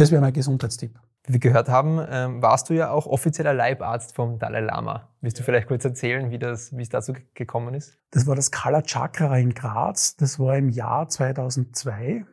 Das 0.00 0.10
wäre 0.10 0.22
mein 0.22 0.32
Gesundheitstipp. 0.32 0.98
Wie 1.26 1.34
wir 1.34 1.40
gehört 1.40 1.68
haben, 1.68 2.00
ähm, 2.08 2.40
warst 2.40 2.70
du 2.70 2.72
ja 2.72 2.90
auch 2.90 3.06
offizieller 3.06 3.52
Leibarzt 3.52 4.14
vom 4.14 4.38
Dalai 4.38 4.60
Lama. 4.60 5.10
Willst 5.20 5.38
du 5.38 5.42
vielleicht 5.42 5.68
kurz 5.68 5.84
erzählen, 5.84 6.30
wie, 6.30 6.38
das, 6.38 6.74
wie 6.74 6.80
es 6.80 6.88
dazu 6.88 7.12
gekommen 7.34 7.74
ist? 7.74 7.98
Das 8.10 8.26
war 8.26 8.34
das 8.34 8.50
Kala 8.50 8.80
Chakra 8.80 9.36
in 9.36 9.52
Graz. 9.52 10.16
Das 10.16 10.38
war 10.38 10.56
im 10.56 10.70
Jahr 10.70 11.10
2002. 11.10 12.24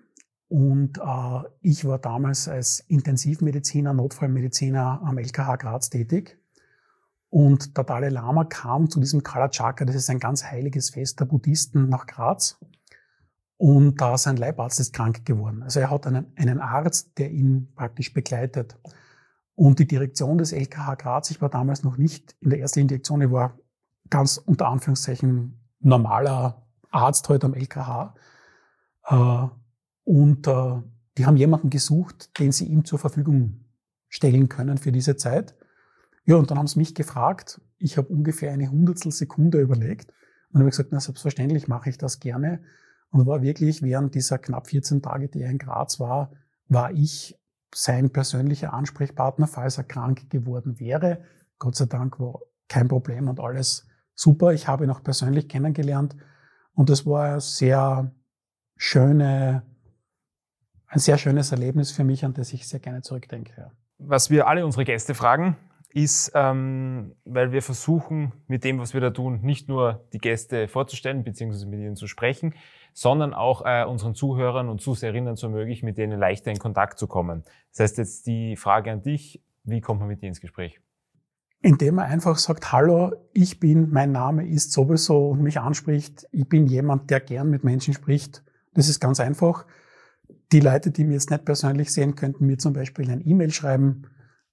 Und 0.47 0.97
äh, 0.97 1.41
ich 1.59 1.83
war 1.83 1.99
damals 1.99 2.47
als 2.47 2.79
Intensivmediziner, 2.79 3.93
Notfallmediziner 3.93 5.01
am 5.03 5.17
LKH 5.17 5.57
Graz 5.57 5.89
tätig. 5.89 6.39
Und 7.29 7.75
der 7.75 7.83
Dalai 7.83 8.07
Lama 8.07 8.45
kam 8.45 8.89
zu 8.89 9.01
diesem 9.01 9.23
Kalachaka, 9.23 9.83
das 9.83 9.97
ist 9.97 10.09
ein 10.09 10.19
ganz 10.19 10.45
heiliges 10.45 10.91
Fest 10.91 11.19
der 11.19 11.25
Buddhisten, 11.25 11.89
nach 11.89 12.05
Graz. 12.05 12.57
Und 13.57 13.99
da 13.99 14.17
sein 14.17 14.37
Leibarzt 14.37 14.79
ist 14.79 14.93
krank 14.93 15.25
geworden. 15.25 15.63
Also 15.63 15.79
er 15.79 15.89
hat 15.89 16.05
einen, 16.05 16.31
einen 16.35 16.59
Arzt, 16.59 17.17
der 17.17 17.31
ihn 17.31 17.73
praktisch 17.75 18.13
begleitet. 18.13 18.77
Und 19.55 19.79
die 19.79 19.87
Direktion 19.87 20.37
des 20.37 20.51
LKH 20.51 20.95
Graz, 20.95 21.31
ich 21.31 21.41
war 21.41 21.49
damals 21.49 21.83
noch 21.83 21.97
nicht 21.97 22.35
in 22.39 22.51
der 22.51 22.59
ersten 22.59 22.87
Direktion, 22.87 23.21
ich 23.21 23.31
war 23.31 23.57
ganz 24.09 24.37
unter 24.37 24.67
Anführungszeichen 24.67 25.59
normaler 25.79 26.67
Arzt 26.91 27.27
heute 27.29 27.47
am 27.47 27.55
LKH. 27.55 28.13
Äh, 29.05 29.47
und 30.03 30.47
äh, 30.47 30.81
die 31.17 31.25
haben 31.25 31.37
jemanden 31.37 31.71
gesucht, 31.71 32.39
den 32.39 32.51
sie 32.51 32.65
ihm 32.65 32.85
zur 32.85 32.99
Verfügung 32.99 33.65
stellen 34.07 34.49
können 34.49 34.77
für 34.77 34.91
diese 34.91 35.15
Zeit. 35.17 35.55
Ja, 36.25 36.35
und 36.35 36.51
dann 36.51 36.59
haben 36.59 36.67
sie 36.67 36.77
mich 36.77 36.93
gefragt. 36.93 37.59
Ich 37.79 37.97
habe 37.97 38.09
ungefähr 38.09 38.51
eine 38.51 38.69
Hundertstel 38.69 39.11
Sekunde 39.11 39.59
überlegt. 39.59 40.13
Und 40.51 40.59
habe 40.59 40.69
gesagt, 40.69 40.89
na, 40.91 40.99
selbstverständlich 40.99 41.67
mache 41.67 41.89
ich 41.89 41.97
das 41.97 42.19
gerne. 42.19 42.61
Und 43.11 43.25
war 43.25 43.41
wirklich 43.41 43.81
während 43.81 44.15
dieser 44.15 44.37
knapp 44.37 44.67
14 44.67 45.01
Tage, 45.01 45.29
die 45.29 45.41
er 45.41 45.49
in 45.49 45.57
Graz 45.57 45.99
war, 45.99 46.31
war 46.67 46.91
ich 46.91 47.39
sein 47.73 48.11
persönlicher 48.11 48.73
Ansprechpartner, 48.73 49.47
falls 49.47 49.77
er 49.77 49.83
krank 49.83 50.29
geworden 50.29 50.79
wäre. 50.79 51.23
Gott 51.59 51.75
sei 51.75 51.85
Dank 51.85 52.19
war 52.19 52.39
kein 52.67 52.87
Problem 52.87 53.27
und 53.27 53.39
alles 53.39 53.87
super. 54.13 54.53
Ich 54.53 54.67
habe 54.67 54.83
ihn 54.83 54.89
auch 54.89 55.03
persönlich 55.03 55.47
kennengelernt 55.47 56.15
und 56.73 56.89
es 56.89 57.05
war 57.05 57.31
eine 57.31 57.41
sehr 57.41 58.11
schöne, 58.75 59.63
ein 60.87 60.99
sehr 60.99 61.17
schönes 61.17 61.51
Erlebnis 61.51 61.91
für 61.91 62.03
mich, 62.03 62.25
an 62.25 62.33
das 62.33 62.53
ich 62.53 62.67
sehr 62.67 62.79
gerne 62.79 63.01
zurückdenke. 63.01 63.71
Was 63.99 64.29
wir 64.29 64.47
alle 64.47 64.65
unsere 64.65 64.85
Gäste 64.85 65.15
fragen, 65.15 65.57
ist, 65.97 66.31
ähm, 66.35 67.15
weil 67.25 67.51
wir 67.51 67.63
versuchen, 67.63 68.31
mit 68.47 68.63
dem, 68.63 68.77
was 68.77 68.93
wir 68.93 69.01
da 69.01 69.09
tun, 69.09 69.39
nicht 69.41 69.67
nur 69.67 70.05
die 70.13 70.19
Gäste 70.19 70.67
vorzustellen, 70.67 71.23
beziehungsweise 71.23 71.65
mit 71.65 71.79
ihnen 71.79 71.95
zu 71.95 72.05
sprechen, 72.05 72.53
sondern 72.93 73.33
auch 73.33 73.63
äh, 73.65 73.83
unseren 73.83 74.13
Zuhörern 74.13 74.69
und 74.69 74.79
Zuseherinnen 74.79 75.35
zu 75.35 75.47
ermöglichen, 75.47 75.85
mit 75.87 75.97
denen 75.97 76.19
leichter 76.19 76.51
in 76.51 76.59
Kontakt 76.59 76.99
zu 76.99 77.07
kommen. 77.07 77.43
Das 77.71 77.79
heißt 77.79 77.97
jetzt 77.97 78.27
die 78.27 78.55
Frage 78.55 78.91
an 78.91 79.01
dich, 79.01 79.43
wie 79.63 79.81
kommt 79.81 79.99
man 79.99 80.07
mit 80.07 80.21
dir 80.21 80.27
ins 80.27 80.39
Gespräch? 80.39 80.79
Indem 81.61 81.95
man 81.95 82.05
einfach 82.05 82.37
sagt, 82.37 82.71
hallo, 82.71 83.13
ich 83.33 83.59
bin, 83.59 83.89
mein 83.89 84.11
Name 84.11 84.47
ist 84.47 84.73
sowieso 84.73 85.29
und 85.29 85.41
mich 85.41 85.59
anspricht, 85.59 86.27
ich 86.31 86.47
bin 86.47 86.67
jemand, 86.67 87.09
der 87.09 87.21
gern 87.21 87.49
mit 87.49 87.63
Menschen 87.63 87.95
spricht. 87.95 88.43
Das 88.75 88.87
ist 88.87 88.99
ganz 88.99 89.19
einfach. 89.19 89.65
Die 90.51 90.59
Leute, 90.59 90.91
die 90.91 91.05
mir 91.05 91.13
jetzt 91.13 91.31
nicht 91.31 91.43
persönlich 91.43 91.91
sehen, 91.91 92.13
könnten 92.13 92.45
mir 92.45 92.59
zum 92.59 92.73
Beispiel 92.73 93.09
ein 93.09 93.27
E-Mail 93.27 93.51
schreiben 93.51 94.03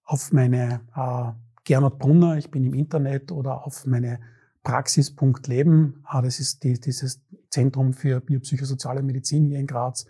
auf 0.05 0.33
meine 0.33 0.81
äh, 0.95 1.33
Gernot 1.65 1.99
Brunner, 1.99 2.37
ich 2.37 2.51
bin 2.51 2.65
im 2.65 2.75
Internet 2.75 3.33
oder 3.33 3.67
auf 3.67 3.87
meine 3.87 4.21
Praxis.leben. 4.63 6.03
Ah, 6.05 6.23
das 6.23 6.41
ist 6.41 6.63
die, 6.63 6.79
dieses 6.79 7.23
Zentrum 7.51 7.93
für 7.93 8.21
biopsychosoziale 8.21 9.03
Medizin 9.03 9.47
hier 9.47 9.59
in 9.59 9.67
Graz. 9.67 10.07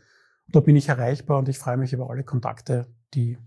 Da 0.48 0.60
bin 0.60 0.76
ich 0.76 0.88
erreichbar 0.88 1.38
und 1.38 1.48
ich 1.48 1.58
freue 1.58 1.76
mich 1.76 1.92
über 1.92 2.10
alle 2.10 2.24
Kontakte, 2.24 2.86
die 3.14 3.38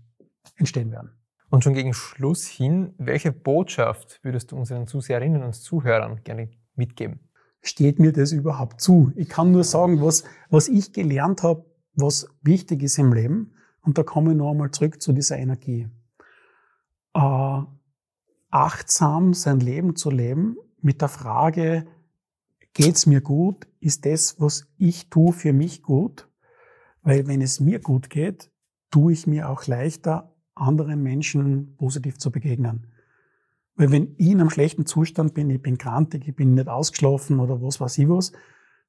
entstehen 0.56 0.90
werden. 0.90 1.10
Und 1.50 1.64
schon 1.64 1.74
gegen 1.74 1.94
Schluss 1.94 2.46
hin, 2.46 2.94
welche 2.98 3.32
Botschaft 3.32 4.20
würdest 4.22 4.52
du 4.52 4.56
unseren 4.56 4.86
Zuseherinnen 4.86 5.42
und 5.42 5.54
Zuhörern 5.54 6.22
gerne 6.24 6.50
mitgeben? 6.74 7.20
Steht 7.62 7.98
mir 7.98 8.12
das 8.12 8.32
überhaupt 8.32 8.80
zu? 8.80 9.12
Ich 9.16 9.28
kann 9.28 9.52
nur 9.52 9.64
sagen, 9.64 10.02
was, 10.02 10.24
was 10.50 10.68
ich 10.68 10.92
gelernt 10.92 11.42
habe, 11.42 11.64
was 11.94 12.28
wichtig 12.42 12.82
ist 12.82 12.98
im 12.98 13.12
Leben. 13.12 13.54
Und 13.80 13.98
da 13.98 14.02
komme 14.02 14.32
ich 14.32 14.36
noch 14.36 14.50
einmal 14.50 14.70
zurück 14.70 15.00
zu 15.00 15.12
dieser 15.12 15.38
Energie 15.38 15.88
äh, 17.18 17.62
achtsam 18.50 19.34
sein 19.34 19.60
Leben 19.60 19.96
zu 19.96 20.10
leben 20.10 20.56
mit 20.80 21.00
der 21.00 21.08
Frage, 21.08 21.86
geht's 22.72 23.06
mir 23.06 23.20
gut? 23.20 23.66
Ist 23.80 24.06
das, 24.06 24.40
was 24.40 24.68
ich 24.78 25.10
tue, 25.10 25.32
für 25.32 25.52
mich 25.52 25.82
gut? 25.82 26.28
Weil 27.02 27.26
wenn 27.26 27.42
es 27.42 27.60
mir 27.60 27.80
gut 27.80 28.08
geht, 28.08 28.50
tue 28.90 29.12
ich 29.12 29.26
mir 29.26 29.48
auch 29.48 29.66
leichter, 29.66 30.34
anderen 30.54 31.02
Menschen 31.02 31.76
positiv 31.76 32.18
zu 32.18 32.30
begegnen. 32.30 32.86
Weil 33.74 33.92
wenn 33.92 34.14
ich 34.16 34.30
in 34.30 34.40
einem 34.40 34.50
schlechten 34.50 34.86
Zustand 34.86 35.34
bin, 35.34 35.50
ich 35.50 35.62
bin 35.62 35.78
krantig, 35.78 36.26
ich 36.26 36.34
bin 36.34 36.54
nicht 36.54 36.68
ausgeschlafen 36.68 37.38
oder 37.38 37.62
was 37.62 37.80
weiß 37.80 37.98
ich 37.98 38.08
was, 38.08 38.32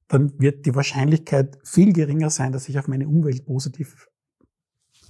dann 0.07 0.39
wird 0.39 0.65
die 0.65 0.73
Wahrscheinlichkeit 0.73 1.59
viel 1.63 1.93
geringer 1.93 2.31
sein, 2.31 2.51
dass 2.51 2.69
ich 2.69 2.79
auf 2.79 2.87
meine 2.87 3.07
Umwelt 3.07 3.45
positiv 3.45 4.07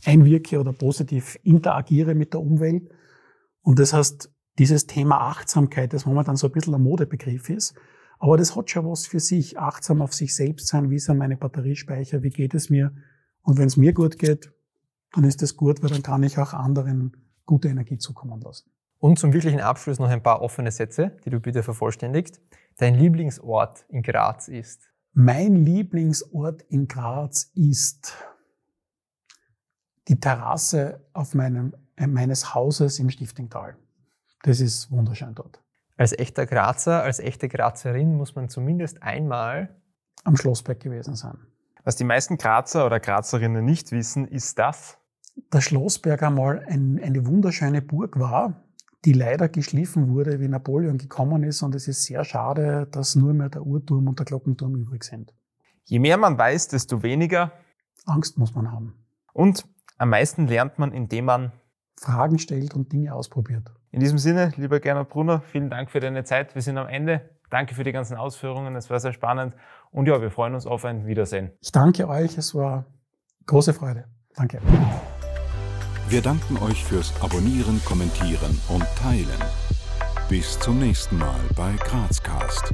einwirke 0.03 0.59
oder 0.59 0.73
positiv 0.73 1.37
interagiere 1.43 2.15
mit 2.15 2.33
der 2.33 2.41
Umwelt. 2.41 2.89
Und 3.69 3.77
das 3.77 3.93
heißt, 3.93 4.31
dieses 4.57 4.87
Thema 4.87 5.29
Achtsamkeit, 5.29 5.93
das 5.93 6.07
momentan 6.07 6.35
so 6.35 6.47
ein 6.47 6.53
bisschen 6.53 6.73
ein 6.73 6.81
Modebegriff 6.81 7.51
ist, 7.51 7.75
aber 8.17 8.35
das 8.35 8.55
hat 8.55 8.71
schon 8.71 8.89
was 8.89 9.05
für 9.05 9.19
sich. 9.19 9.59
Achtsam 9.59 10.01
auf 10.01 10.11
sich 10.11 10.35
selbst 10.35 10.69
sein, 10.69 10.89
wie 10.89 10.97
sind 10.97 11.19
meine 11.19 11.37
Batteriespeicher, 11.37 12.23
wie 12.23 12.31
geht 12.31 12.55
es 12.55 12.71
mir? 12.71 12.91
Und 13.43 13.59
wenn 13.59 13.67
es 13.67 13.77
mir 13.77 13.93
gut 13.93 14.17
geht, 14.17 14.51
dann 15.13 15.23
ist 15.23 15.43
das 15.43 15.55
gut, 15.55 15.83
weil 15.83 15.91
dann 15.91 16.01
kann 16.01 16.23
ich 16.23 16.39
auch 16.39 16.53
anderen 16.53 17.15
gute 17.45 17.67
Energie 17.67 17.99
zukommen 17.99 18.41
lassen. 18.41 18.71
Und 18.97 19.19
zum 19.19 19.33
wirklichen 19.33 19.59
Abschluss 19.59 19.99
noch 19.99 20.09
ein 20.09 20.23
paar 20.23 20.41
offene 20.41 20.71
Sätze, 20.71 21.15
die 21.23 21.29
du 21.29 21.39
bitte 21.39 21.61
vervollständigst. 21.61 22.41
Dein 22.77 22.95
Lieblingsort 22.95 23.85
in 23.89 24.01
Graz 24.01 24.47
ist? 24.47 24.89
Mein 25.13 25.63
Lieblingsort 25.63 26.63
in 26.63 26.87
Graz 26.87 27.51
ist 27.53 28.15
die 30.07 30.19
Terrasse 30.19 31.05
auf 31.13 31.35
meinem, 31.35 31.75
meines 32.07 32.53
Hauses 32.53 32.99
im 32.99 33.09
Stiftingtal. 33.09 33.75
Das 34.43 34.59
ist 34.59 34.91
wunderschön 34.91 35.35
dort. 35.35 35.61
Als 35.97 36.17
echter 36.17 36.45
Grazer, 36.45 37.03
als 37.03 37.19
echte 37.19 37.49
Grazerin 37.49 38.15
muss 38.15 38.35
man 38.35 38.49
zumindest 38.49 39.03
einmal 39.03 39.75
am 40.23 40.37
Schlossberg 40.37 40.79
gewesen 40.79 41.15
sein. 41.15 41.37
Was 41.83 41.95
die 41.95 42.03
meisten 42.03 42.37
Grazer 42.37 42.85
oder 42.85 42.99
Grazerinnen 42.99 43.65
nicht 43.65 43.91
wissen, 43.91 44.27
ist 44.27 44.59
das? 44.59 44.97
Der 45.51 45.61
Schlossberg 45.61 46.21
einmal 46.23 46.63
ein, 46.67 47.01
eine 47.03 47.25
wunderschöne 47.25 47.81
Burg 47.81 48.19
war, 48.19 48.63
die 49.05 49.13
leider 49.13 49.47
geschliffen 49.49 50.09
wurde, 50.09 50.39
wie 50.39 50.47
Napoleon 50.47 50.97
gekommen 50.97 51.43
ist. 51.43 51.61
Und 51.63 51.75
es 51.75 51.87
ist 51.87 52.03
sehr 52.03 52.23
schade, 52.25 52.87
dass 52.91 53.15
nur 53.15 53.33
mehr 53.33 53.49
der 53.49 53.65
Uhrturm 53.65 54.07
und 54.07 54.19
der 54.19 54.25
Glockenturm 54.25 54.75
übrig 54.75 55.03
sind. 55.03 55.33
Je 55.85 55.99
mehr 55.99 56.17
man 56.17 56.37
weiß, 56.37 56.67
desto 56.67 57.01
weniger 57.01 57.51
Angst 58.05 58.37
muss 58.37 58.53
man 58.53 58.71
haben. 58.71 58.93
Und 59.33 59.65
am 59.97 60.09
meisten 60.09 60.47
lernt 60.47 60.79
man, 60.79 60.91
indem 60.91 61.25
man 61.25 61.51
Fragen 61.99 62.39
stellt 62.39 62.73
und 62.73 62.91
Dinge 62.91 63.13
ausprobiert. 63.13 63.71
In 63.91 63.99
diesem 63.99 64.17
Sinne, 64.17 64.53
lieber 64.55 64.79
Gernot 64.79 65.09
Brunner, 65.09 65.41
vielen 65.41 65.69
Dank 65.69 65.91
für 65.91 65.99
deine 65.99 66.23
Zeit. 66.23 66.55
Wir 66.55 66.61
sind 66.61 66.77
am 66.77 66.87
Ende. 66.87 67.29
Danke 67.49 67.75
für 67.75 67.83
die 67.83 67.91
ganzen 67.91 68.15
Ausführungen. 68.15 68.75
Es 68.75 68.89
war 68.89 68.99
sehr 68.99 69.13
spannend. 69.13 69.55
Und 69.91 70.07
ja, 70.07 70.21
wir 70.21 70.31
freuen 70.31 70.53
uns 70.53 70.65
auf 70.65 70.85
ein 70.85 71.07
Wiedersehen. 71.07 71.51
Ich 71.61 71.71
danke 71.71 72.07
euch. 72.07 72.37
Es 72.37 72.53
war 72.53 72.85
große 73.47 73.73
Freude. 73.73 74.05
Danke. 74.35 74.61
Wir 76.07 76.21
danken 76.21 76.57
euch 76.59 76.85
fürs 76.85 77.13
Abonnieren, 77.21 77.81
Kommentieren 77.85 78.59
und 78.69 78.85
Teilen. 78.95 79.27
Bis 80.29 80.59
zum 80.59 80.79
nächsten 80.79 81.17
Mal 81.17 81.39
bei 81.55 81.73
Grazcast. 81.83 82.73